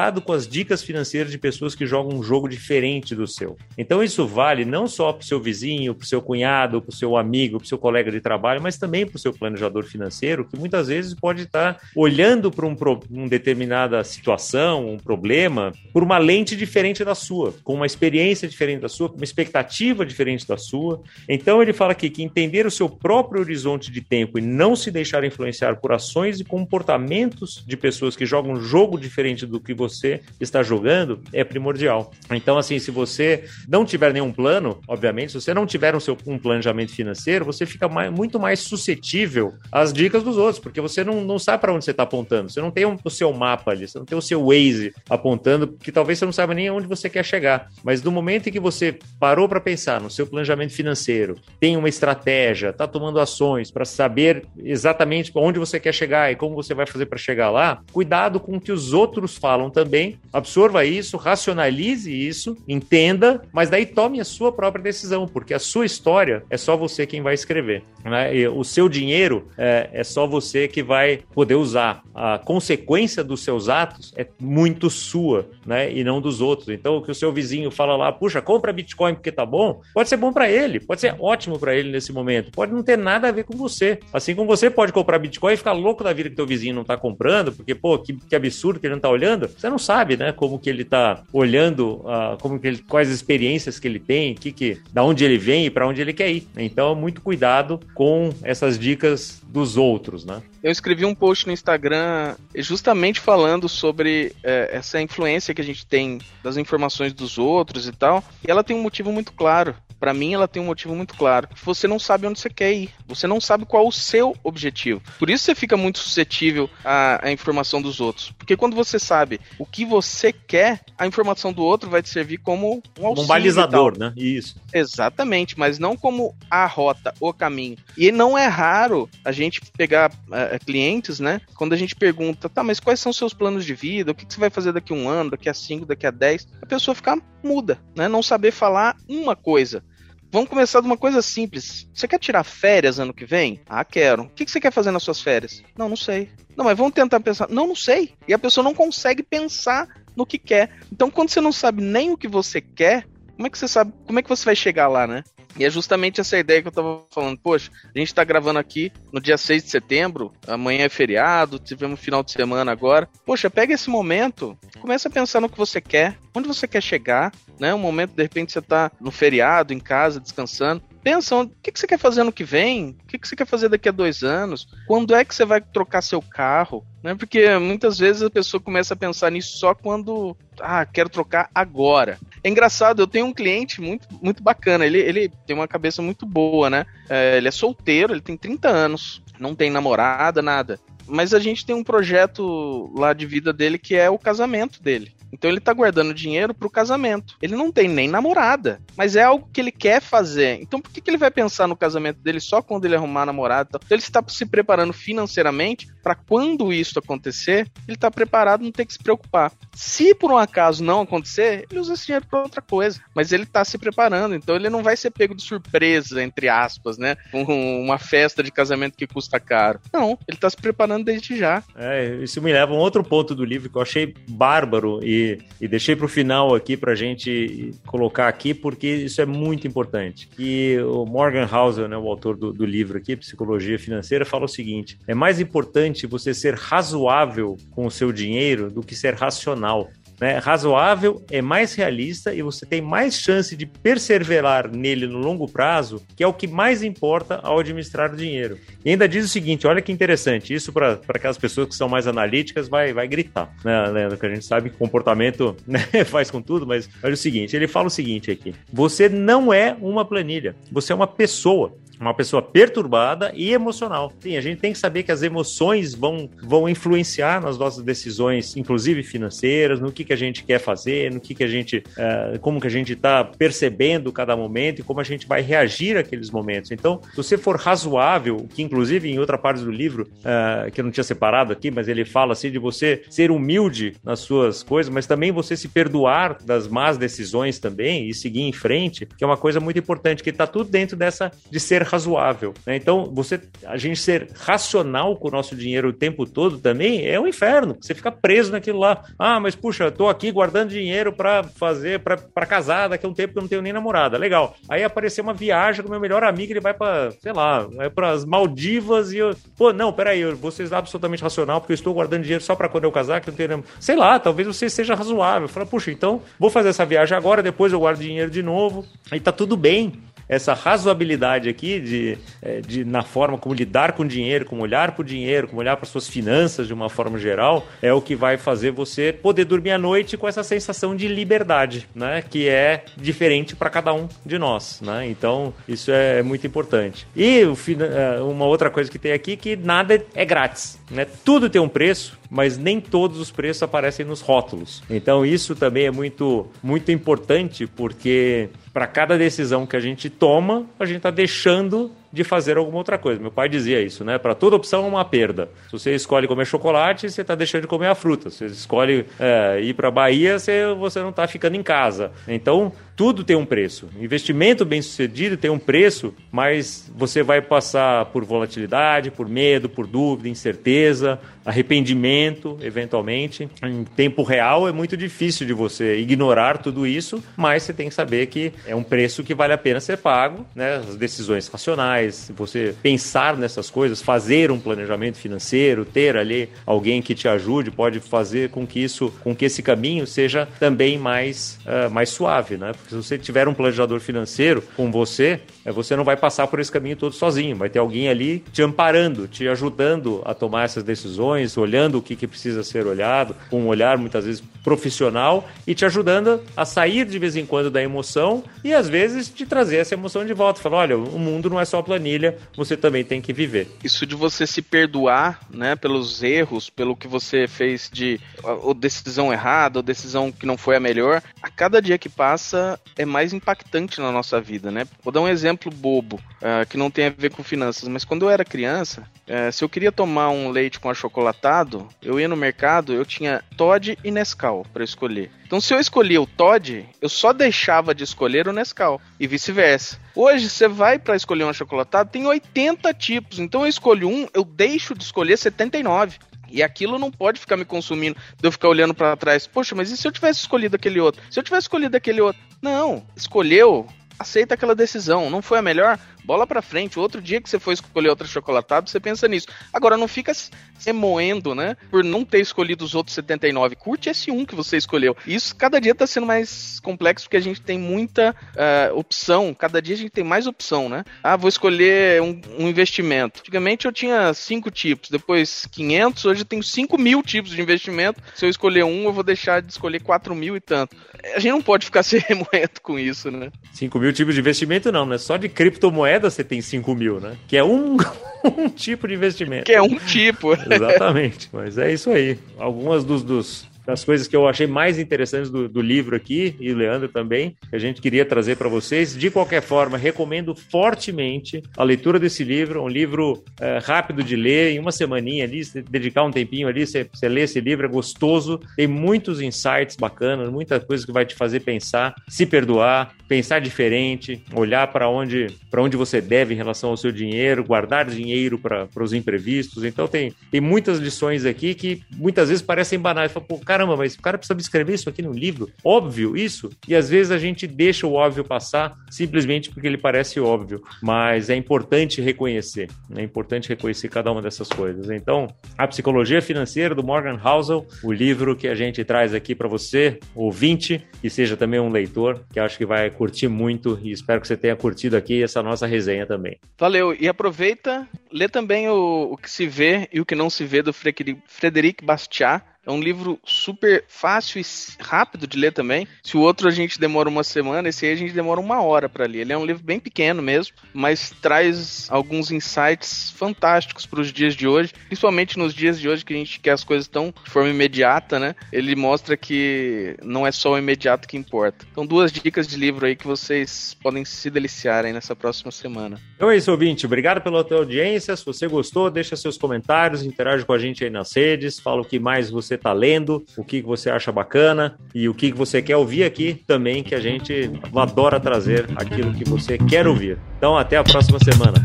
Cuidado 0.09 0.25
com 0.25 0.33
as 0.33 0.47
dicas 0.47 0.81
financeiras 0.81 1.31
de 1.31 1.37
pessoas 1.37 1.75
que 1.75 1.85
jogam 1.85 2.17
um 2.17 2.23
jogo 2.23 2.49
diferente 2.49 3.13
do 3.13 3.27
seu. 3.27 3.55
Então 3.77 4.03
isso 4.03 4.25
vale 4.25 4.65
não 4.65 4.87
só 4.87 5.13
para 5.13 5.21
o 5.21 5.25
seu 5.25 5.39
vizinho, 5.39 5.93
para 5.93 6.03
o 6.03 6.07
seu 6.07 6.19
cunhado, 6.19 6.81
para 6.81 6.89
o 6.89 6.95
seu 6.95 7.15
amigo, 7.15 7.59
para 7.59 7.65
o 7.65 7.67
seu 7.67 7.77
colega 7.77 8.11
de 8.11 8.19
trabalho, 8.19 8.59
mas 8.59 8.75
também 8.75 9.05
para 9.05 9.17
o 9.17 9.19
seu 9.19 9.31
planejador 9.31 9.83
financeiro, 9.83 10.45
que 10.45 10.57
muitas 10.57 10.87
vezes 10.87 11.13
pode 11.13 11.43
estar 11.43 11.77
olhando 11.95 12.49
para 12.49 12.65
um, 12.65 12.75
uma 13.07 13.29
determinada 13.29 14.03
situação, 14.03 14.89
um 14.89 14.97
problema, 14.97 15.73
por 15.93 16.01
uma 16.01 16.17
lente 16.17 16.55
diferente 16.55 17.05
da 17.05 17.13
sua, 17.13 17.53
com 17.63 17.75
uma 17.75 17.85
experiência 17.85 18.47
diferente 18.47 18.81
da 18.81 18.89
sua, 18.89 19.09
com 19.09 19.17
uma 19.17 19.23
expectativa 19.23 20.03
diferente 20.03 20.47
da 20.47 20.57
sua. 20.57 21.03
Então 21.27 21.61
ele 21.61 21.71
fala 21.71 21.91
aqui 21.91 22.09
que 22.09 22.23
entender 22.23 22.65
o 22.65 22.71
seu 22.71 22.89
próprio 22.89 23.41
horizonte 23.41 23.91
de 23.91 24.01
tempo 24.01 24.39
e 24.39 24.41
não 24.41 24.75
se 24.75 24.89
deixar 24.89 25.23
influenciar 25.23 25.75
por 25.75 25.91
ações 25.91 26.39
e 26.39 26.43
comportamentos 26.43 27.63
de 27.67 27.77
pessoas 27.77 28.15
que 28.15 28.25
jogam 28.25 28.53
um 28.53 28.59
jogo 28.59 28.99
diferente 28.99 29.45
do 29.45 29.59
que 29.59 29.71
você 29.71 29.98
está 30.39 30.63
jogando 30.63 31.21
é 31.33 31.43
primordial. 31.43 32.11
Então, 32.31 32.57
assim, 32.57 32.79
se 32.79 32.91
você 32.91 33.45
não 33.67 33.85
tiver 33.85 34.13
nenhum 34.13 34.31
plano, 34.31 34.79
obviamente, 34.87 35.31
se 35.31 35.41
você 35.41 35.53
não 35.53 35.65
tiver 35.65 35.95
um, 35.95 35.99
seu, 35.99 36.17
um 36.25 36.37
planejamento 36.37 36.93
financeiro, 36.93 37.45
você 37.45 37.65
fica 37.65 37.87
mais, 37.87 38.11
muito 38.11 38.39
mais 38.39 38.59
suscetível 38.59 39.53
às 39.71 39.91
dicas 39.91 40.23
dos 40.23 40.37
outros, 40.37 40.59
porque 40.59 40.81
você 40.81 41.03
não, 41.03 41.21
não 41.21 41.39
sabe 41.39 41.61
para 41.61 41.73
onde 41.73 41.85
você 41.85 41.91
está 41.91 42.03
apontando. 42.03 42.49
Você 42.49 42.61
não 42.61 42.71
tem 42.71 42.85
um, 42.85 42.97
o 43.03 43.09
seu 43.09 43.31
mapa 43.33 43.71
ali, 43.71 43.87
você 43.87 43.97
não 43.97 44.05
tem 44.05 44.17
o 44.17 44.21
seu 44.21 44.45
Waze 44.45 44.93
apontando, 45.09 45.67
que 45.67 45.91
talvez 45.91 46.19
você 46.19 46.25
não 46.25 46.31
saiba 46.31 46.53
nem 46.53 46.69
onde 46.69 46.87
você 46.87 47.09
quer 47.09 47.23
chegar. 47.23 47.69
Mas 47.83 48.01
no 48.01 48.11
momento 48.11 48.47
em 48.47 48.51
que 48.51 48.59
você 48.59 48.97
parou 49.19 49.47
para 49.47 49.59
pensar 49.59 49.99
no 50.01 50.09
seu 50.09 50.25
planejamento 50.25 50.73
financeiro, 50.73 51.35
tem 51.59 51.75
uma 51.77 51.89
estratégia, 51.89 52.69
está 52.69 52.87
tomando 52.87 53.19
ações 53.19 53.71
para 53.71 53.85
saber 53.85 54.45
exatamente 54.57 55.31
onde 55.35 55.59
você 55.59 55.79
quer 55.79 55.93
chegar 55.93 56.31
e 56.31 56.35
como 56.35 56.55
você 56.55 56.73
vai 56.73 56.85
fazer 56.85 57.05
para 57.05 57.17
chegar 57.17 57.49
lá, 57.49 57.81
cuidado 57.91 58.39
com 58.39 58.57
o 58.57 58.61
que 58.61 58.71
os 58.71 58.93
outros 58.93 59.37
falam 59.37 59.69
também, 59.69 59.88
absorva 60.31 60.85
isso, 60.85 61.17
racionalize 61.17 62.11
isso, 62.11 62.57
entenda, 62.67 63.41
mas 63.51 63.69
daí 63.69 63.85
tome 63.85 64.19
a 64.19 64.25
sua 64.25 64.51
própria 64.51 64.83
decisão, 64.83 65.27
porque 65.27 65.53
a 65.53 65.59
sua 65.59 65.85
história 65.85 66.43
é 66.49 66.57
só 66.57 66.77
você 66.77 67.05
quem 67.05 67.21
vai 67.21 67.33
escrever. 67.33 67.83
Né? 68.03 68.47
o 68.47 68.63
seu 68.63 68.87
dinheiro 68.87 69.47
é, 69.57 69.89
é 69.91 70.03
só 70.03 70.25
você 70.25 70.67
que 70.67 70.81
vai 70.81 71.19
poder 71.33 71.55
usar. 71.55 72.01
A 72.15 72.37
consequência 72.37 73.23
dos 73.23 73.43
seus 73.43 73.67
atos 73.67 74.13
é 74.15 74.25
muito 74.39 74.89
sua, 74.89 75.47
né? 75.65 75.91
E 75.91 76.03
não 76.03 76.21
dos 76.21 76.41
outros. 76.41 76.69
Então, 76.69 76.97
o 76.97 77.01
que 77.01 77.11
o 77.11 77.15
seu 77.15 77.31
vizinho 77.31 77.69
fala 77.71 77.95
lá, 77.95 78.11
puxa, 78.11 78.41
compra 78.41 78.73
Bitcoin 78.73 79.15
porque 79.15 79.31
tá 79.31 79.45
bom, 79.45 79.81
pode 79.93 80.09
ser 80.09 80.17
bom 80.17 80.31
para 80.31 80.49
ele, 80.49 80.79
pode 80.79 81.01
ser 81.01 81.15
ótimo 81.19 81.59
para 81.59 81.75
ele 81.75 81.91
nesse 81.91 82.11
momento, 82.11 82.51
pode 82.51 82.73
não 82.73 82.83
ter 82.83 82.97
nada 82.97 83.27
a 83.27 83.31
ver 83.31 83.43
com 83.43 83.57
você. 83.57 83.99
Assim 84.13 84.35
como 84.35 84.47
você 84.47 84.69
pode 84.69 84.91
comprar 84.91 85.19
Bitcoin 85.19 85.53
e 85.53 85.57
ficar 85.57 85.73
louco 85.73 86.03
da 86.03 86.13
vida 86.13 86.29
que 86.29 86.35
teu 86.35 86.47
vizinho 86.47 86.75
não 86.75 86.83
tá 86.83 86.97
comprando, 86.97 87.51
porque, 87.51 87.75
pô, 87.75 87.97
que, 87.99 88.13
que 88.13 88.35
absurdo 88.35 88.79
que 88.79 88.87
ele 88.87 88.95
não 88.95 89.01
tá 89.01 89.09
olhando, 89.09 89.47
você 89.47 89.68
não 89.69 89.79
sabe, 89.79 90.17
né, 90.17 90.31
como 90.31 90.59
que 90.59 90.69
ele 90.69 90.83
tá 90.83 91.23
olhando, 91.31 92.01
uh, 92.05 92.37
como 92.41 92.59
que 92.59 92.67
ele, 92.67 92.77
quais 92.79 93.09
experiências 93.09 93.79
que 93.79 93.87
ele 93.87 93.99
tem, 93.99 94.35
que 94.35 94.51
que, 94.51 94.81
da 94.91 95.03
onde 95.03 95.23
ele 95.23 95.37
vem 95.37 95.65
e 95.65 95.69
para 95.69 95.87
onde 95.87 96.01
ele 96.01 96.13
quer 96.13 96.31
ir. 96.31 96.47
Então, 96.57 96.95
muito 96.95 97.21
cuidado 97.21 97.79
com 97.93 98.29
essas 98.43 98.77
dicas 98.77 99.41
dos 99.47 99.77
outros, 99.77 100.25
né? 100.25 100.41
Eu 100.61 100.71
escrevi 100.71 101.05
um 101.05 101.15
post 101.15 101.47
no 101.47 101.53
Instagram 101.53 102.35
justamente 102.55 103.19
falando 103.19 103.67
sobre 103.69 104.33
é, 104.43 104.69
essa 104.73 105.01
influência 105.01 105.53
que 105.53 105.61
a 105.61 105.65
gente 105.65 105.85
tem 105.85 106.19
das 106.43 106.57
informações 106.57 107.13
dos 107.13 107.37
outros 107.37 107.87
e 107.87 107.91
tal, 107.91 108.23
e 108.45 108.51
ela 108.51 108.63
tem 108.63 108.75
um 108.75 108.81
motivo 108.81 109.11
muito 109.11 109.31
claro 109.33 109.75
para 109.99 110.13
mim 110.13 110.33
ela 110.33 110.47
tem 110.47 110.61
um 110.61 110.65
motivo 110.65 110.95
muito 110.95 111.15
claro. 111.15 111.47
Você 111.63 111.87
não 111.87 111.99
sabe 111.99 112.27
onde 112.27 112.39
você 112.39 112.49
quer 112.49 112.73
ir. 112.73 112.89
Você 113.07 113.27
não 113.27 113.41
sabe 113.41 113.65
qual 113.65 113.87
o 113.87 113.91
seu 113.91 114.35
objetivo. 114.43 115.01
Por 115.17 115.29
isso 115.29 115.45
você 115.45 115.55
fica 115.55 115.75
muito 115.75 115.99
suscetível 115.99 116.69
à, 116.83 117.27
à 117.27 117.31
informação 117.31 117.81
dos 117.81 117.99
outros. 117.99 118.31
Porque 118.37 118.55
quando 118.55 118.75
você 118.75 118.97
sabe 118.97 119.39
o 119.57 119.65
que 119.65 119.85
você 119.85 120.31
quer, 120.31 120.81
a 120.97 121.05
informação 121.05 121.51
do 121.51 121.63
outro 121.63 121.89
vai 121.89 122.01
te 122.01 122.09
servir 122.09 122.37
como 122.37 122.81
um 122.99 123.05
auxílio. 123.05 123.25
Um 123.25 123.27
balizador, 123.27 123.97
né? 123.97 124.13
Isso. 124.15 124.55
Exatamente, 124.73 125.57
mas 125.57 125.79
não 125.79 125.97
como 125.97 126.35
a 126.49 126.65
rota, 126.65 127.13
o 127.19 127.33
caminho. 127.33 127.77
E 127.97 128.11
não 128.11 128.37
é 128.37 128.47
raro 128.47 129.09
a 129.25 129.31
gente 129.31 129.61
pegar 129.77 130.11
uh, 130.11 130.65
clientes, 130.65 131.19
né? 131.19 131.41
Quando 131.55 131.73
a 131.73 131.77
gente 131.77 131.95
pergunta, 131.95 132.49
tá, 132.49 132.63
mas 132.63 132.79
quais 132.79 132.99
são 132.99 133.11
seus 133.11 133.33
planos 133.33 133.65
de 133.65 133.73
vida? 133.73 134.11
O 134.11 134.15
que, 134.15 134.25
que 134.25 134.33
você 134.33 134.39
vai 134.39 134.49
fazer 134.49 134.71
daqui 134.71 134.93
a 134.93 134.95
um 134.95 135.09
ano, 135.09 135.31
daqui 135.31 135.49
a 135.49 135.53
cinco, 135.53 135.85
daqui 135.85 136.05
a 136.05 136.11
dez? 136.11 136.47
A 136.61 136.65
pessoa 136.65 136.95
fica 136.95 137.17
muda, 137.43 137.79
né? 137.95 138.07
Não 138.07 138.21
saber 138.21 138.51
falar 138.51 138.95
uma 139.07 139.35
coisa. 139.35 139.83
Vamos 140.31 140.49
começar 140.49 140.79
de 140.79 140.85
uma 140.85 140.97
coisa 140.97 141.23
simples. 141.23 141.87
Você 141.91 142.07
quer 142.07 142.19
tirar 142.19 142.43
férias 142.43 142.99
ano 142.99 143.13
que 143.13 143.25
vem? 143.25 143.61
Ah, 143.67 143.83
quero. 143.83 144.23
O 144.23 144.29
que 144.29 144.45
você 144.49 144.59
quer 144.59 144.71
fazer 144.71 144.91
nas 144.91 145.01
suas 145.01 145.19
férias? 145.19 145.63
Não, 145.75 145.89
não 145.89 145.95
sei. 145.95 146.29
Não, 146.55 146.65
mas 146.65 146.77
vamos 146.77 146.93
tentar 146.93 147.19
pensar. 147.19 147.49
Não, 147.49 147.65
não 147.65 147.75
sei. 147.75 148.13
E 148.27 148.33
a 148.33 148.37
pessoa 148.39 148.63
não 148.63 148.75
consegue 148.75 149.23
pensar 149.23 149.87
no 150.15 150.27
que 150.27 150.37
quer. 150.37 150.69
Então, 150.91 151.09
quando 151.09 151.29
você 151.29 151.41
não 151.41 151.51
sabe 151.51 151.81
nem 151.81 152.11
o 152.11 152.17
que 152.17 152.27
você 152.27 152.61
quer, 152.61 153.07
como 153.35 153.47
é 153.47 153.49
que 153.49 153.57
você 153.57 153.67
sabe, 153.67 153.91
como 154.05 154.19
é 154.19 154.21
que 154.21 154.29
você 154.29 154.45
vai 154.45 154.55
chegar 154.55 154.87
lá, 154.87 155.07
né? 155.07 155.23
E 155.59 155.65
é 155.65 155.69
justamente 155.69 156.21
essa 156.21 156.37
ideia 156.37 156.61
que 156.61 156.69
eu 156.69 156.71
tava 156.71 157.03
falando. 157.11 157.37
Poxa, 157.37 157.69
a 157.93 157.99
gente 157.99 158.15
tá 158.15 158.23
gravando 158.23 158.57
aqui 158.57 158.91
no 159.11 159.19
dia 159.19 159.37
6 159.37 159.65
de 159.65 159.69
setembro, 159.69 160.31
amanhã 160.47 160.85
é 160.85 160.89
feriado, 160.89 161.59
tivemos 161.59 161.99
final 161.99 162.23
de 162.23 162.31
semana 162.31 162.71
agora. 162.71 163.09
Poxa, 163.25 163.49
pega 163.49 163.73
esse 163.73 163.89
momento, 163.89 164.57
começa 164.79 165.09
a 165.09 165.11
pensar 165.11 165.41
no 165.41 165.49
que 165.49 165.57
você 165.57 165.81
quer, 165.81 166.17
onde 166.33 166.47
você 166.47 166.65
quer 166.65 166.81
chegar, 166.81 167.33
né? 167.59 167.73
Um 167.73 167.79
momento, 167.79 168.15
de 168.15 168.23
repente, 168.23 168.53
você 168.53 168.61
tá 168.61 168.89
no 169.01 169.11
feriado, 169.11 169.73
em 169.73 169.79
casa, 169.79 170.19
descansando 170.19 170.81
pensa, 171.03 171.35
o 171.35 171.49
que, 171.61 171.71
que 171.71 171.79
você 171.79 171.87
quer 171.87 171.97
fazer 171.97 172.21
ano 172.21 172.31
que 172.31 172.43
vem? 172.43 172.97
O 173.03 173.07
que, 173.07 173.17
que 173.17 173.27
você 173.27 173.35
quer 173.35 173.47
fazer 173.47 173.69
daqui 173.69 173.89
a 173.89 173.91
dois 173.91 174.23
anos? 174.23 174.67
Quando 174.87 175.15
é 175.15 175.23
que 175.25 175.33
você 175.33 175.45
vai 175.45 175.61
trocar 175.61 176.01
seu 176.01 176.21
carro? 176.21 176.85
Né? 177.03 177.15
Porque 177.15 177.57
muitas 177.57 177.97
vezes 177.97 178.21
a 178.21 178.29
pessoa 178.29 178.61
começa 178.61 178.93
a 178.93 178.97
pensar 178.97 179.31
nisso 179.31 179.57
só 179.57 179.73
quando, 179.73 180.35
ah, 180.59 180.85
quero 180.85 181.09
trocar 181.09 181.49
agora. 181.53 182.19
É 182.43 182.49
engraçado, 182.49 183.01
eu 183.01 183.07
tenho 183.07 183.25
um 183.25 183.33
cliente 183.33 183.81
muito, 183.81 184.07
muito 184.21 184.43
bacana, 184.43 184.85
ele, 184.85 184.99
ele 184.99 185.31
tem 185.45 185.55
uma 185.55 185.67
cabeça 185.67 186.01
muito 186.01 186.25
boa, 186.25 186.69
né? 186.69 186.85
É, 187.09 187.37
ele 187.37 187.47
é 187.47 187.51
solteiro, 187.51 188.13
ele 188.13 188.21
tem 188.21 188.37
30 188.37 188.69
anos, 188.69 189.21
não 189.39 189.55
tem 189.55 189.69
namorada, 189.69 190.41
nada. 190.41 190.79
Mas 191.07 191.33
a 191.33 191.39
gente 191.39 191.65
tem 191.65 191.75
um 191.75 191.83
projeto 191.83 192.91
lá 192.95 193.13
de 193.13 193.25
vida 193.25 193.51
dele 193.51 193.77
que 193.77 193.95
é 193.95 194.09
o 194.09 194.19
casamento 194.19 194.81
dele. 194.81 195.11
Então 195.31 195.49
ele 195.49 195.59
tá 195.59 195.73
guardando 195.73 196.13
dinheiro 196.13 196.53
pro 196.53 196.69
casamento. 196.69 197.35
Ele 197.41 197.55
não 197.55 197.71
tem 197.71 197.87
nem 197.87 198.07
namorada, 198.07 198.81
mas 198.97 199.15
é 199.15 199.23
algo 199.23 199.47
que 199.51 199.61
ele 199.61 199.71
quer 199.71 200.01
fazer. 200.01 200.59
Então 200.61 200.81
por 200.81 200.91
que, 200.91 201.01
que 201.01 201.09
ele 201.09 201.17
vai 201.17 201.31
pensar 201.31 201.67
no 201.67 201.75
casamento 201.75 202.19
dele 202.19 202.39
só 202.39 202.61
quando 202.61 202.85
ele 202.85 202.95
arrumar 202.95 203.25
namorada? 203.25 203.69
Então 203.73 203.95
ele 203.95 204.01
está 204.01 204.23
se 204.27 204.45
preparando 204.45 204.93
financeiramente 204.93 205.87
para 206.09 206.15
quando 206.15 206.73
isso 206.73 206.97
acontecer, 206.97 207.67
ele 207.87 207.95
tá 207.95 208.09
preparado, 208.09 208.63
não 208.63 208.71
ter 208.71 208.83
que 208.83 208.93
se 208.93 208.97
preocupar. 208.97 209.51
Se 209.75 210.15
por 210.15 210.31
um 210.31 210.37
acaso 210.37 210.83
não 210.83 211.01
acontecer, 211.01 211.67
ele 211.69 211.79
usa 211.79 211.93
esse 211.93 212.07
dinheiro 212.07 212.25
para 212.27 212.41
outra 212.41 212.63
coisa, 212.63 212.99
mas 213.13 213.31
ele 213.31 213.45
tá 213.45 213.63
se 213.63 213.77
preparando, 213.77 214.33
então 214.33 214.55
ele 214.55 214.71
não 214.71 214.81
vai 214.81 214.97
ser 214.97 215.11
pego 215.11 215.35
de 215.35 215.43
surpresa, 215.43 216.23
entre 216.23 216.49
aspas, 216.49 216.97
né? 216.97 217.15
Com 217.31 217.79
uma 217.79 217.99
festa 217.99 218.41
de 218.41 218.51
casamento 218.51 218.97
que 218.97 219.05
custa 219.05 219.39
caro. 219.39 219.79
Não, 219.93 220.17
ele 220.27 220.37
tá 220.37 220.49
se 220.49 220.57
preparando 220.57 221.05
desde 221.05 221.37
já. 221.37 221.61
É, 221.75 222.15
isso 222.23 222.41
me 222.41 222.51
leva 222.51 222.73
a 222.73 222.75
um 222.75 222.79
outro 222.79 223.03
ponto 223.03 223.35
do 223.35 223.45
livro 223.45 223.69
que 223.69 223.77
eu 223.77 223.81
achei 223.83 224.15
bárbaro 224.27 224.99
e 225.03 225.19
e, 225.59 225.67
deixei 225.67 225.95
para 225.95 226.05
o 226.05 226.09
final 226.09 226.55
aqui 226.55 226.77
para 226.77 226.93
a 226.93 226.95
gente 226.95 227.71
colocar 227.85 228.27
aqui, 228.27 228.53
porque 228.53 228.87
isso 228.87 229.21
é 229.21 229.25
muito 229.25 229.67
importante. 229.67 230.29
E 230.37 230.77
o 230.79 231.05
Morgan 231.05 231.47
Housel, 231.51 231.87
né, 231.87 231.97
o 231.97 232.07
autor 232.07 232.37
do, 232.37 232.53
do 232.53 232.65
livro 232.65 232.97
aqui, 232.97 233.15
Psicologia 233.15 233.77
Financeira, 233.77 234.25
fala 234.25 234.45
o 234.45 234.47
seguinte: 234.47 234.97
é 235.07 235.13
mais 235.13 235.39
importante 235.39 235.98
você 236.07 236.33
ser 236.33 236.55
razoável 236.55 237.57
com 237.71 237.85
o 237.85 237.91
seu 237.91 238.11
dinheiro 238.11 238.69
do 238.69 238.81
que 238.81 238.95
ser 238.95 239.13
racional 239.13 239.89
né, 240.19 240.37
razoável, 240.37 241.23
é 241.31 241.41
mais 241.41 241.73
realista 241.73 242.33
e 242.33 242.41
você 242.41 242.65
tem 242.65 242.81
mais 242.81 243.15
chance 243.15 243.55
de 243.55 243.65
perseverar 243.65 244.69
nele 244.69 245.07
no 245.07 245.17
longo 245.17 245.47
prazo, 245.47 246.03
que 246.15 246.23
é 246.23 246.27
o 246.27 246.33
que 246.33 246.47
mais 246.47 246.83
importa 246.83 247.39
ao 247.41 247.59
administrar 247.59 248.13
o 248.13 248.17
dinheiro. 248.17 248.57
E 248.83 248.91
ainda 248.91 249.07
diz 249.07 249.25
o 249.25 249.29
seguinte: 249.29 249.65
olha 249.65 249.81
que 249.81 249.91
interessante, 249.91 250.53
isso 250.53 250.73
para 250.73 250.99
aquelas 251.09 251.37
pessoas 251.37 251.69
que 251.69 251.75
são 251.75 251.87
mais 251.87 252.07
analíticas 252.07 252.67
vai, 252.67 252.93
vai 252.93 253.07
gritar, 253.07 253.53
né, 253.63 253.87
Leandro? 253.87 254.17
Que 254.17 254.25
a 254.25 254.33
gente 254.33 254.45
sabe 254.45 254.69
que 254.69 254.77
comportamento 254.77 255.55
né, 255.65 255.79
faz 256.05 256.29
com 256.29 256.41
tudo, 256.41 256.67
mas 256.67 256.89
olha 257.01 257.13
o 257.13 257.17
seguinte: 257.17 257.55
ele 257.55 257.67
fala 257.67 257.87
o 257.87 257.91
seguinte 257.91 258.29
aqui: 258.29 258.53
você 258.71 259.07
não 259.07 259.53
é 259.53 259.75
uma 259.79 260.03
planilha, 260.03 260.55
você 260.71 260.91
é 260.91 260.95
uma 260.95 261.07
pessoa 261.07 261.73
uma 261.99 262.13
pessoa 262.13 262.41
perturbada 262.41 263.31
e 263.35 263.51
emocional. 263.51 264.11
Sim, 264.19 264.37
a 264.37 264.41
gente 264.41 264.59
tem 264.59 264.71
que 264.71 264.79
saber 264.79 265.03
que 265.03 265.11
as 265.11 265.21
emoções 265.21 265.93
vão, 265.93 266.29
vão 266.41 266.69
influenciar 266.69 267.41
nas 267.41 267.57
nossas 267.57 267.83
decisões, 267.83 268.55
inclusive 268.55 269.03
financeiras, 269.03 269.79
no 269.79 269.91
que, 269.91 270.03
que 270.03 270.13
a 270.13 270.15
gente 270.15 270.43
quer 270.43 270.59
fazer, 270.59 271.11
no 271.11 271.19
que, 271.19 271.35
que 271.35 271.43
a 271.43 271.47
gente, 271.47 271.77
uh, 271.77 272.39
como 272.39 272.59
que 272.61 272.67
a 272.67 272.71
gente 272.71 272.93
está 272.93 273.23
percebendo 273.23 274.11
cada 274.11 274.35
momento 274.35 274.79
e 274.79 274.83
como 274.83 274.99
a 274.99 275.03
gente 275.03 275.27
vai 275.27 275.41
reagir 275.41 275.97
àqueles 275.97 276.31
momentos. 276.31 276.71
Então, 276.71 277.01
se 277.11 277.17
você 277.17 277.37
for 277.37 277.57
razoável, 277.57 278.47
que 278.53 278.61
inclusive 278.61 279.09
em 279.09 279.19
outra 279.19 279.37
parte 279.37 279.61
do 279.61 279.71
livro, 279.71 280.09
uh, 280.19 280.71
que 280.71 280.79
eu 280.79 280.85
não 280.85 280.91
tinha 280.91 281.03
separado 281.03 281.51
aqui, 281.51 281.69
mas 281.69 281.87
ele 281.87 282.05
fala 282.05 282.33
assim 282.33 282.49
de 282.49 282.59
você 282.59 283.03
ser 283.09 283.31
humilde 283.31 283.93
nas 284.03 284.19
suas 284.19 284.63
coisas, 284.63 284.93
mas 284.93 285.05
também 285.05 285.31
você 285.31 285.57
se 285.57 285.67
perdoar 285.67 286.37
das 286.43 286.67
más 286.67 286.97
decisões 286.97 287.59
também 287.59 288.07
e 288.07 288.13
seguir 288.13 288.41
em 288.41 288.53
frente, 288.53 289.05
que 289.05 289.23
é 289.23 289.27
uma 289.27 289.37
coisa 289.37 289.59
muito 289.59 289.79
importante, 289.79 290.23
que 290.23 290.29
está 290.29 290.47
tudo 290.47 290.69
dentro 290.69 290.95
dessa 290.95 291.31
de 291.49 291.59
ser 291.59 291.88
razoável. 291.89 292.53
Né? 292.65 292.75
Então, 292.75 293.09
você, 293.13 293.41
a 293.65 293.77
gente 293.77 293.99
ser 293.99 294.29
racional 294.35 295.15
com 295.17 295.27
o 295.27 295.31
nosso 295.31 295.55
dinheiro 295.55 295.89
o 295.89 295.93
tempo 295.93 296.25
todo 296.25 296.59
também 296.59 297.07
é 297.07 297.19
um 297.19 297.27
inferno. 297.27 297.75
Você 297.81 297.93
fica 297.93 298.11
preso 298.11 298.51
naquilo 298.51 298.79
lá. 298.79 299.03
Ah, 299.17 299.39
mas 299.39 299.55
puxa, 299.55 299.85
eu 299.85 299.91
tô 299.91 300.07
aqui 300.07 300.31
guardando 300.31 300.69
dinheiro 300.69 301.11
para 301.11 301.43
fazer, 301.43 301.99
para 301.99 302.45
casar 302.45 302.89
daqui 302.89 303.05
a 303.05 303.09
um 303.09 303.13
tempo 303.13 303.33
que 303.33 303.39
eu 303.39 303.41
não 303.41 303.49
tenho 303.49 303.61
nem 303.61 303.73
namorada. 303.73 304.17
Legal. 304.17 304.55
Aí 304.69 304.83
apareceu 304.83 305.23
uma 305.23 305.33
viagem 305.33 305.83
com 305.83 305.89
meu 305.89 305.99
melhor 305.99 306.23
amigo, 306.23 306.53
ele 306.53 306.59
vai 306.59 306.73
para, 306.73 307.11
sei 307.11 307.33
lá, 307.33 307.61
vai 307.61 307.89
para 307.89 308.11
as 308.11 308.25
Maldivas 308.25 309.11
e 309.11 309.17
eu, 309.17 309.35
pô, 309.57 309.73
não, 309.73 309.91
peraí, 309.91 310.21
eu 310.21 310.35
vou 310.35 310.51
absolutamente 310.71 311.23
racional 311.23 311.61
porque 311.61 311.73
eu 311.73 311.75
estou 311.75 311.93
guardando 311.93 312.23
dinheiro 312.23 312.43
só 312.43 312.55
para 312.55 312.69
quando 312.69 312.83
eu 312.83 312.91
casar, 312.91 313.21
que 313.21 313.29
eu 313.29 313.31
não 313.31 313.37
tenho, 313.37 313.63
sei 313.79 313.95
lá, 313.95 314.19
talvez 314.19 314.47
você 314.47 314.69
seja 314.69 314.95
razoável. 314.95 315.47
Fala, 315.47 315.65
puxa, 315.65 315.91
então 315.91 316.21
vou 316.37 316.49
fazer 316.49 316.69
essa 316.69 316.85
viagem 316.85 317.17
agora, 317.17 317.41
depois 317.41 317.73
eu 317.73 317.79
guardo 317.79 317.99
dinheiro 317.99 318.29
de 318.29 318.43
novo. 318.43 318.85
Aí 319.11 319.19
tá 319.19 319.31
tudo 319.31 319.55
bem 319.55 319.93
essa 320.29 320.53
razoabilidade 320.53 321.49
aqui 321.49 321.79
de, 321.79 322.17
é, 322.41 322.61
de 322.61 322.85
na 322.85 323.01
forma 323.01 323.37
como 323.37 323.55
lidar 323.55 323.93
com 323.93 324.03
o 324.03 324.07
dinheiro, 324.07 324.45
como 324.45 324.61
olhar 324.61 324.91
para 324.91 325.01
o 325.01 325.05
dinheiro, 325.05 325.47
como 325.47 325.59
olhar 325.59 325.75
para 325.75 325.87
suas 325.87 326.07
finanças 326.07 326.67
de 326.67 326.73
uma 326.73 326.87
forma 326.87 327.17
geral, 327.17 327.67
é 327.81 327.91
o 327.91 327.99
que 327.99 328.15
vai 328.15 328.37
fazer 328.37 328.71
você 328.71 329.11
poder 329.11 329.45
dormir 329.45 329.71
à 329.71 329.77
noite 329.77 330.15
com 330.15 330.27
essa 330.27 330.43
sensação 330.43 330.95
de 330.95 331.07
liberdade, 331.07 331.89
né? 331.95 332.21
Que 332.21 332.47
é 332.47 332.83
diferente 332.95 333.55
para 333.55 333.71
cada 333.71 333.91
um 333.91 334.07
de 334.23 334.37
nós, 334.37 334.79
né? 334.81 335.07
Então 335.09 335.51
isso 335.67 335.91
é 335.91 336.21
muito 336.21 336.45
importante. 336.45 337.07
E 337.15 337.41
é, 337.41 338.21
uma 338.21 338.45
outra 338.45 338.69
coisa 338.69 338.91
que 338.91 338.99
tem 338.99 339.11
aqui 339.11 339.35
que 339.35 339.55
nada 339.55 340.05
é 340.13 340.25
grátis, 340.25 340.79
né? 340.91 341.07
Tudo 341.25 341.49
tem 341.49 341.59
um 341.59 341.69
preço, 341.69 342.18
mas 342.29 342.57
nem 342.57 342.79
todos 342.79 343.19
os 343.19 343.31
preços 343.31 343.63
aparecem 343.63 344.05
nos 344.05 344.21
rótulos. 344.21 344.83
Então 344.89 345.25
isso 345.25 345.55
também 345.55 345.85
é 345.85 345.91
muito 345.91 346.47
muito 346.61 346.91
importante 346.91 347.65
porque 347.65 348.49
para 348.73 348.85
cada 348.85 349.17
decisão 349.17 349.65
que 349.65 349.75
a 349.75 349.79
gente 349.79 350.09
toma, 350.09 350.65
a 350.79 350.85
gente 350.85 350.97
está 350.97 351.09
deixando 351.09 351.91
de 352.11 352.23
fazer 352.23 352.57
alguma 352.57 352.77
outra 352.77 352.97
coisa. 352.97 353.21
Meu 353.21 353.31
pai 353.31 353.47
dizia 353.47 353.81
isso, 353.81 354.03
né? 354.03 354.17
Para 354.17 354.33
toda 354.33 354.55
opção 354.55 354.85
é 354.85 354.87
uma 354.87 355.05
perda. 355.05 355.49
Se 355.65 355.71
você 355.73 355.93
escolhe 355.93 356.27
comer 356.27 356.45
chocolate, 356.45 357.09
você 357.09 357.21
está 357.21 357.35
deixando 357.35 357.61
de 357.61 357.67
comer 357.67 357.87
a 357.87 357.95
fruta. 357.95 358.29
Se 358.29 358.37
você 358.37 358.45
escolhe 358.45 359.05
é, 359.19 359.59
ir 359.61 359.73
para 359.73 359.89
a 359.89 359.91
Bahia, 359.91 360.39
você, 360.39 360.73
você 360.73 360.99
não 361.01 361.09
está 361.09 361.27
ficando 361.27 361.55
em 361.55 361.63
casa. 361.63 362.11
Então, 362.27 362.71
tudo 362.99 363.23
tem 363.23 363.37
um 363.37 363.45
preço. 363.45 363.87
Investimento 363.97 364.65
bem 364.65 364.81
sucedido 364.81 365.37
tem 365.37 365.49
um 365.49 365.57
preço, 365.57 366.13
mas 366.29 366.91
você 366.93 367.23
vai 367.23 367.41
passar 367.41 368.03
por 368.07 368.25
volatilidade, 368.25 369.09
por 369.09 369.29
medo, 369.29 369.69
por 369.69 369.87
dúvida, 369.87 370.27
incerteza, 370.27 371.17
arrependimento, 371.45 372.57
eventualmente. 372.61 373.49
Em 373.63 373.85
tempo 373.85 374.21
real 374.21 374.67
é 374.67 374.73
muito 374.73 374.97
difícil 374.97 375.47
de 375.47 375.53
você 375.53 375.97
ignorar 375.97 376.57
tudo 376.57 376.85
isso, 376.85 377.23
mas 377.37 377.63
você 377.63 377.73
tem 377.73 377.87
que 377.87 377.95
saber 377.95 378.27
que 378.27 378.51
é 378.67 378.75
um 378.75 378.83
preço 378.83 379.23
que 379.23 379.33
vale 379.33 379.53
a 379.53 379.57
pena 379.57 379.79
ser 379.79 379.97
pago, 379.97 380.45
né? 380.53 380.75
As 380.75 380.97
decisões 380.97 381.47
racionais 381.47 382.29
você 382.35 382.75
pensar 382.83 383.37
nessas 383.37 383.69
coisas, 383.69 384.01
fazer 384.01 384.51
um 384.51 384.59
planejamento 384.59 385.17
financeiro, 385.17 385.85
ter 385.85 386.17
ali 386.17 386.49
alguém 386.65 387.01
que 387.01 387.15
te 387.15 387.29
ajude, 387.29 387.71
pode 387.71 388.01
fazer 388.01 388.49
com 388.49 388.67
que 388.67 388.83
isso, 388.83 389.13
com 389.23 389.33
que 389.33 389.45
esse 389.45 389.63
caminho 389.63 390.05
seja 390.05 390.49
também 390.59 390.97
mais, 390.97 391.57
uh, 391.65 391.89
mais 391.89 392.09
suave, 392.09 392.57
né? 392.57 392.73
Se 392.89 392.95
você 392.95 393.19
tiver 393.19 393.47
um 393.47 393.53
planejador 393.53 393.99
financeiro 393.99 394.63
com 394.75 394.91
você, 394.91 395.41
eh, 395.63 395.71
você 395.71 395.95
não 395.95 396.03
vai 396.03 396.17
passar 396.17 396.47
por 396.47 396.59
esse 396.59 396.71
caminho 396.71 396.95
todo 396.95 397.13
sozinho, 397.13 397.55
vai 397.55 397.69
ter 397.69 397.77
alguém 397.77 398.09
ali 398.09 398.43
te 398.51 398.63
amparando, 398.63 399.27
te 399.27 399.47
ajudando 399.47 400.23
a 400.25 400.33
tomar 400.33 400.63
essas 400.63 400.83
decisões, 400.83 401.55
olhando 401.55 401.99
o 401.99 402.01
que, 402.01 402.15
que 402.15 402.25
precisa 402.25 402.63
ser 402.63 402.87
olhado, 402.87 403.35
com 403.51 403.61
um 403.61 403.67
olhar 403.67 403.95
muitas 403.95 404.25
vezes 404.25 404.43
profissional 404.63 405.47
e 405.67 405.75
te 405.75 405.85
ajudando 405.85 406.41
a 406.57 406.65
sair 406.65 407.05
de 407.05 407.19
vez 407.19 407.35
em 407.35 407.45
quando 407.45 407.69
da 407.69 407.81
emoção 407.81 408.43
e 408.63 408.73
às 408.73 408.89
vezes 408.89 409.29
te 409.29 409.45
trazer 409.45 409.77
essa 409.77 409.93
emoção 409.93 410.25
de 410.25 410.33
volta. 410.33 410.59
Falar, 410.59 410.77
olha, 410.77 410.97
o 410.97 411.19
mundo 411.19 411.49
não 411.49 411.59
é 411.59 411.65
só 411.65 411.81
planilha, 411.81 412.37
você 412.55 412.75
também 412.75 413.03
tem 413.03 413.21
que 413.21 413.31
viver. 413.31 413.67
Isso 413.83 414.05
de 414.05 414.15
você 414.15 414.47
se 414.47 414.61
perdoar, 414.61 415.39
né, 415.49 415.75
pelos 415.75 416.23
erros, 416.23 416.69
pelo 416.69 416.95
que 416.95 417.07
você 417.07 417.47
fez 417.47 417.89
de 417.91 418.19
ou 418.43 418.73
decisão 418.73 419.31
errada, 419.31 419.79
ou 419.79 419.83
decisão 419.83 420.31
que 420.31 420.45
não 420.45 420.57
foi 420.57 420.75
a 420.75 420.79
melhor, 420.79 421.21
a 421.41 421.49
cada 421.49 421.81
dia 421.81 421.97
que 421.97 422.09
passa 422.09 422.78
é 422.97 423.05
mais 423.05 423.31
impactante 423.31 424.01
na 424.01 424.11
nossa 424.11 424.41
vida, 424.41 424.69
né? 424.69 424.85
Vou 425.01 425.13
dar 425.13 425.21
um 425.21 425.27
exemplo 425.27 425.71
bobo, 425.71 426.15
uh, 426.17 426.67
que 426.67 426.77
não 426.77 426.91
tem 426.91 427.05
a 427.05 427.09
ver 427.09 427.31
com 427.31 427.41
finanças, 427.41 427.87
mas 427.87 428.03
quando 428.03 428.25
eu 428.25 428.29
era 428.29 428.43
criança, 428.43 429.03
uh, 429.25 429.51
se 429.51 429.63
eu 429.63 429.69
queria 429.69 429.91
tomar 429.91 430.29
um 430.29 430.49
leite 430.49 430.79
com 430.79 430.89
achocolatado, 430.89 431.87
eu 432.01 432.19
ia 432.19 432.27
no 432.27 432.35
mercado, 432.35 432.93
eu 432.93 433.05
tinha 433.05 433.41
Todd 433.55 433.97
e 434.03 434.11
Nescau 434.11 434.65
para 434.73 434.83
escolher. 434.83 435.31
Então, 435.45 435.59
se 435.59 435.73
eu 435.73 435.79
escolhia 435.79 436.21
o 436.21 436.27
Todd, 436.27 436.87
eu 437.01 437.09
só 437.09 437.33
deixava 437.33 437.95
de 437.95 438.03
escolher 438.03 438.47
o 438.47 438.53
Nescau 438.53 439.01
e 439.19 439.25
vice-versa. 439.25 439.97
Hoje, 440.13 440.49
você 440.49 440.67
vai 440.67 440.99
para 440.99 441.15
escolher 441.15 441.45
um 441.45 441.49
achocolatado, 441.49 442.11
tem 442.11 442.27
80 442.27 442.93
tipos. 442.93 443.39
Então, 443.39 443.61
eu 443.61 443.67
escolho 443.67 444.09
um, 444.09 444.27
eu 444.33 444.43
deixo 444.43 444.93
de 444.93 445.03
escolher 445.03 445.37
79. 445.37 446.19
E 446.51 446.63
aquilo 446.63 446.99
não 446.99 447.11
pode 447.11 447.39
ficar 447.39 447.57
me 447.57 447.65
consumindo, 447.65 448.17
de 448.37 448.47
eu 448.47 448.51
ficar 448.51 448.69
olhando 448.69 448.93
para 448.93 449.15
trás. 449.15 449.47
Poxa, 449.47 449.75
mas 449.75 449.91
e 449.91 449.97
se 449.97 450.07
eu 450.07 450.11
tivesse 450.11 450.41
escolhido 450.41 450.75
aquele 450.75 450.99
outro? 450.99 451.21
Se 451.29 451.39
eu 451.39 451.43
tivesse 451.43 451.65
escolhido 451.65 451.95
aquele 451.95 452.21
outro? 452.21 452.41
Não, 452.61 453.05
escolheu, 453.15 453.87
aceita 454.17 454.53
aquela 454.53 454.75
decisão. 454.75 455.29
Não 455.29 455.41
foi 455.41 455.59
a 455.59 455.61
melhor? 455.61 455.97
Bola 456.29 456.45
para 456.45 456.61
frente. 456.61 456.99
Outro 456.99 457.19
dia 457.19 457.41
que 457.41 457.49
você 457.49 457.57
for 457.57 457.71
escolher 457.71 458.09
outro 458.09 458.27
chocolatado, 458.27 458.87
você 458.87 458.99
pensa 458.99 459.27
nisso. 459.27 459.47
Agora, 459.73 459.97
não 459.97 460.07
fica 460.07 460.31
se 460.31 460.93
moendo, 460.93 461.55
né? 461.55 461.75
Por 461.89 462.03
não 462.03 462.23
ter 462.23 462.39
escolhido 462.39 462.85
os 462.85 462.93
outros 462.93 463.15
79. 463.15 463.75
Curte 463.75 464.11
esse 464.11 464.29
um 464.29 464.45
que 464.45 464.53
você 464.53 464.77
escolheu. 464.77 465.17
Isso 465.25 465.55
cada 465.55 465.81
dia 465.81 465.95
tá 465.95 466.05
sendo 466.05 466.27
mais 466.27 466.79
complexo 466.81 467.25
porque 467.25 467.37
a 467.37 467.41
gente 467.41 467.61
tem 467.61 467.79
muita 467.79 468.35
uh, 468.53 468.95
opção. 468.95 469.55
Cada 469.55 469.81
dia 469.81 469.95
a 469.95 469.97
gente 469.97 470.11
tem 470.11 470.23
mais 470.23 470.45
opção, 470.45 470.87
né? 470.87 471.03
Ah, 471.23 471.35
vou 471.35 471.49
escolher 471.49 472.21
um, 472.21 472.39
um, 472.59 472.67
investimento. 472.67 473.39
Antigamente 473.39 473.87
eu 473.87 473.91
tinha 473.91 474.31
cinco 474.35 474.69
tipos, 474.69 475.09
depois 475.09 475.65
500, 475.71 476.25
hoje 476.25 476.41
eu 476.41 476.45
tenho 476.45 476.61
5 476.61 476.95
mil 476.95 477.23
tipos 477.23 477.49
de 477.49 477.59
investimento. 477.59 478.21
Se 478.35 478.45
eu 478.45 478.49
escolher 478.51 478.83
um, 478.83 479.05
eu 479.05 479.13
vou 479.13 479.23
deixar 479.23 479.63
de 479.63 479.71
escolher 479.71 479.99
4 480.01 480.35
mil 480.35 480.55
e 480.55 480.61
tanto. 480.61 480.95
A 481.35 481.39
gente 481.39 481.53
não 481.53 481.61
pode 481.61 481.85
ficar 481.85 482.03
se 482.03 482.19
remoendo 482.19 482.79
com 482.83 482.99
isso, 482.99 483.31
né? 483.31 483.51
5 483.73 483.97
mil 483.97 484.13
tipos 484.13 484.35
de 484.35 484.41
investimento 484.41 484.91
não, 484.91 485.07
né? 485.07 485.17
Só 485.17 485.35
de 485.35 485.49
criptomoeda 485.49 486.18
moeda 486.19 486.29
você 486.29 486.43
tem 486.43 486.61
5 486.61 486.93
mil, 486.95 487.19
né? 487.19 487.35
Que 487.47 487.57
é 487.57 487.63
um, 487.63 487.97
um 488.57 488.69
tipo 488.69 489.07
de 489.07 489.13
investimento. 489.13 489.65
Que 489.65 489.73
é 489.73 489.81
um 489.81 489.95
tipo. 489.95 490.53
Exatamente. 490.53 491.49
Mas 491.51 491.77
é 491.77 491.91
isso 491.91 492.09
aí. 492.09 492.37
Algumas 492.57 493.03
dos, 493.03 493.23
dos 493.23 493.68
das 493.89 494.03
coisas 494.03 494.27
que 494.27 494.35
eu 494.35 494.47
achei 494.47 494.67
mais 494.67 494.99
interessantes 494.99 495.49
do, 495.49 495.67
do 495.67 495.81
livro 495.81 496.15
aqui, 496.15 496.55
e 496.59 496.71
o 496.71 496.77
Leandro 496.77 497.09
também, 497.09 497.55
que 497.69 497.75
a 497.75 497.79
gente 497.79 498.01
queria 498.01 498.23
trazer 498.23 498.55
para 498.55 498.69
vocês. 498.69 499.17
De 499.17 499.31
qualquer 499.31 499.61
forma, 499.61 499.97
recomendo 499.97 500.55
fortemente 500.55 501.61
a 501.75 501.83
leitura 501.83 502.19
desse 502.19 502.43
livro, 502.43 502.83
um 502.83 502.87
livro 502.87 503.43
é, 503.59 503.79
rápido 503.79 504.23
de 504.23 504.35
ler, 504.35 504.71
em 504.71 504.79
uma 504.79 504.91
semaninha 504.91 505.43
ali, 505.43 505.61
dedicar 505.89 506.23
um 506.23 506.31
tempinho 506.31 506.67
ali, 506.67 506.85
você, 506.85 507.09
você 507.11 507.27
lê 507.27 507.41
esse 507.41 507.59
livro, 507.59 507.85
é 507.85 507.89
gostoso, 507.89 508.59
tem 508.75 508.87
muitos 508.87 509.41
insights 509.41 509.95
bacanas, 509.95 510.49
muita 510.49 510.79
coisa 510.79 511.05
que 511.05 511.11
vai 511.11 511.25
te 511.25 511.33
fazer 511.33 511.61
pensar, 511.61 512.13
se 512.27 512.45
perdoar, 512.45 513.15
pensar 513.27 513.59
diferente, 513.59 514.43
olhar 514.53 514.87
para 514.87 515.07
onde, 515.07 515.47
onde 515.75 515.95
você 515.95 516.19
deve 516.19 516.53
em 516.53 516.57
relação 516.57 516.89
ao 516.89 516.97
seu 516.97 517.11
dinheiro, 517.11 517.63
guardar 517.63 518.05
dinheiro 518.05 518.57
para 518.57 518.87
os 519.03 519.13
imprevistos. 519.13 519.83
Então 519.83 520.07
tem, 520.07 520.33
tem 520.51 520.59
muitas 520.59 520.99
lições 520.99 521.45
aqui 521.45 521.73
que 521.73 522.01
muitas 522.15 522.49
vezes 522.49 522.61
parecem 522.61 522.99
banais. 522.99 523.31
Fala, 523.31 523.45
pô, 523.45 523.57
cara, 523.59 523.78
caramba, 523.79 523.95
mas 523.95 524.15
o 524.15 524.21
cara 524.21 524.37
precisa 524.37 524.59
escrever 524.59 524.93
isso 524.93 525.09
aqui 525.09 525.21
no 525.21 525.31
livro? 525.31 525.69
Óbvio 525.83 526.35
isso? 526.35 526.69
E 526.87 526.93
às 526.93 527.09
vezes 527.09 527.31
a 527.31 527.37
gente 527.37 527.65
deixa 527.65 528.05
o 528.05 528.13
óbvio 528.13 528.43
passar 528.43 528.93
simplesmente 529.09 529.69
porque 529.69 529.87
ele 529.87 529.97
parece 529.97 530.39
óbvio, 530.39 530.83
mas 531.01 531.49
é 531.49 531.55
importante 531.55 532.21
reconhecer, 532.21 532.89
é 533.15 533.21
importante 533.21 533.69
reconhecer 533.69 534.09
cada 534.09 534.31
uma 534.31 534.41
dessas 534.41 534.67
coisas. 534.67 535.09
Então, 535.09 535.47
A 535.77 535.87
Psicologia 535.87 536.41
Financeira 536.41 536.93
do 536.93 537.03
Morgan 537.03 537.39
Housel, 537.41 537.87
o 538.03 538.11
livro 538.11 538.55
que 538.55 538.67
a 538.67 538.75
gente 538.75 539.03
traz 539.05 539.33
aqui 539.33 539.55
para 539.55 539.67
você, 539.67 540.19
ouvinte, 540.35 541.07
e 541.23 541.29
seja 541.29 541.55
também 541.55 541.79
um 541.79 541.89
leitor, 541.89 542.43
que 542.51 542.59
acho 542.59 542.77
que 542.77 542.85
vai 542.85 543.09
curtir 543.09 543.47
muito 543.47 543.97
e 544.03 544.11
espero 544.11 544.41
que 544.41 544.47
você 544.47 544.57
tenha 544.57 544.75
curtido 544.75 545.15
aqui 545.15 545.41
essa 545.41 545.63
nossa 545.63 545.87
resenha 545.87 546.25
também. 546.25 546.59
Valeu, 546.77 547.15
e 547.17 547.29
aproveita, 547.29 548.07
lê 548.31 548.49
também 548.49 548.89
o, 548.89 549.31
o 549.31 549.37
que 549.37 549.49
se 549.49 549.65
vê 549.67 550.09
e 550.11 550.19
o 550.19 550.25
que 550.25 550.35
não 550.35 550.49
se 550.49 550.65
vê 550.65 550.81
do 550.81 550.91
Frederic 550.91 552.03
Bastiat, 552.03 552.63
é 552.89 552.91
um 552.91 552.99
livro 552.99 553.39
super 553.45 554.03
fácil 554.07 554.59
e 554.59 554.65
rápido 554.99 555.45
de 555.45 555.59
ler 555.59 555.71
também. 555.71 556.07
Se 556.23 556.35
o 556.35 556.41
outro 556.41 556.67
a 556.67 556.71
gente 556.71 556.99
demora 556.99 557.29
uma 557.29 557.43
semana, 557.43 557.87
esse 557.87 558.05
aí 558.07 558.13
a 558.13 558.15
gente 558.15 558.33
demora 558.33 558.59
uma 558.59 558.81
hora 558.81 559.07
para 559.07 559.27
ler. 559.27 559.41
Ele 559.41 559.53
é 559.53 559.57
um 559.57 559.65
livro 559.65 559.83
bem 559.83 559.99
pequeno 559.99 560.41
mesmo, 560.41 560.75
mas 560.91 561.31
traz 561.39 562.07
alguns 562.09 562.49
insights 562.49 563.31
fantásticos 563.37 564.07
para 564.07 564.21
os 564.21 564.33
dias 564.33 564.55
de 564.55 564.67
hoje, 564.67 564.91
principalmente 565.05 565.59
nos 565.59 565.71
dias 565.71 565.99
de 565.99 566.09
hoje 566.09 566.25
que 566.25 566.33
a 566.33 566.37
gente 566.37 566.59
quer 566.59 566.71
as 566.71 566.83
coisas 566.83 567.07
tão 567.07 567.31
de 567.43 567.49
forma 567.51 567.69
imediata, 567.69 568.39
né? 568.39 568.55
Ele 568.73 568.95
mostra 568.95 569.37
que 569.37 570.17
não 570.23 570.47
é 570.47 570.51
só 570.51 570.71
o 570.71 570.77
imediato 570.77 571.27
que 571.27 571.37
importa. 571.37 571.85
Então, 571.91 572.07
duas 572.07 572.31
dicas 572.31 572.67
de 572.67 572.75
livro 572.75 573.05
aí 573.05 573.15
que 573.15 573.27
vocês 573.27 573.95
podem 574.01 574.25
se 574.25 574.49
deliciar 574.49 575.05
aí 575.05 575.13
nessa 575.13 575.35
próxima 575.35 575.71
semana. 575.71 576.19
Então 576.35 576.49
é 576.49 576.57
isso, 576.57 576.71
ouvinte. 576.71 577.05
Obrigado 577.05 577.41
pela 577.41 577.63
tua 577.63 577.77
audiência. 577.77 578.35
Se 578.35 578.43
você 578.43 578.67
gostou, 578.67 579.11
deixa 579.11 579.35
seus 579.35 579.57
comentários, 579.59 580.23
interage 580.23 580.65
com 580.65 580.73
a 580.73 580.79
gente 580.79 581.03
aí 581.03 581.09
nas 581.09 581.35
redes, 581.35 581.79
fala 581.79 582.01
o 582.01 582.05
que 582.05 582.17
mais 582.17 582.49
você 582.49 582.78
está 582.79 582.93
lendo, 582.93 583.45
o 583.57 583.63
que 583.63 583.81
você 583.81 584.09
acha 584.09 584.31
bacana 584.31 584.97
e 585.13 585.29
o 585.29 585.33
que 585.33 585.51
você 585.51 585.81
quer 585.81 585.97
ouvir 585.97 586.23
aqui 586.23 586.63
também, 586.65 587.03
que 587.03 587.13
a 587.13 587.19
gente 587.19 587.71
adora 587.95 588.39
trazer 588.39 588.85
aquilo 588.95 589.33
que 589.33 589.43
você 589.43 589.77
quer 589.77 590.07
ouvir. 590.07 590.37
Então, 590.57 590.77
até 590.77 590.97
a 590.97 591.03
próxima 591.03 591.39
semana. 591.39 591.81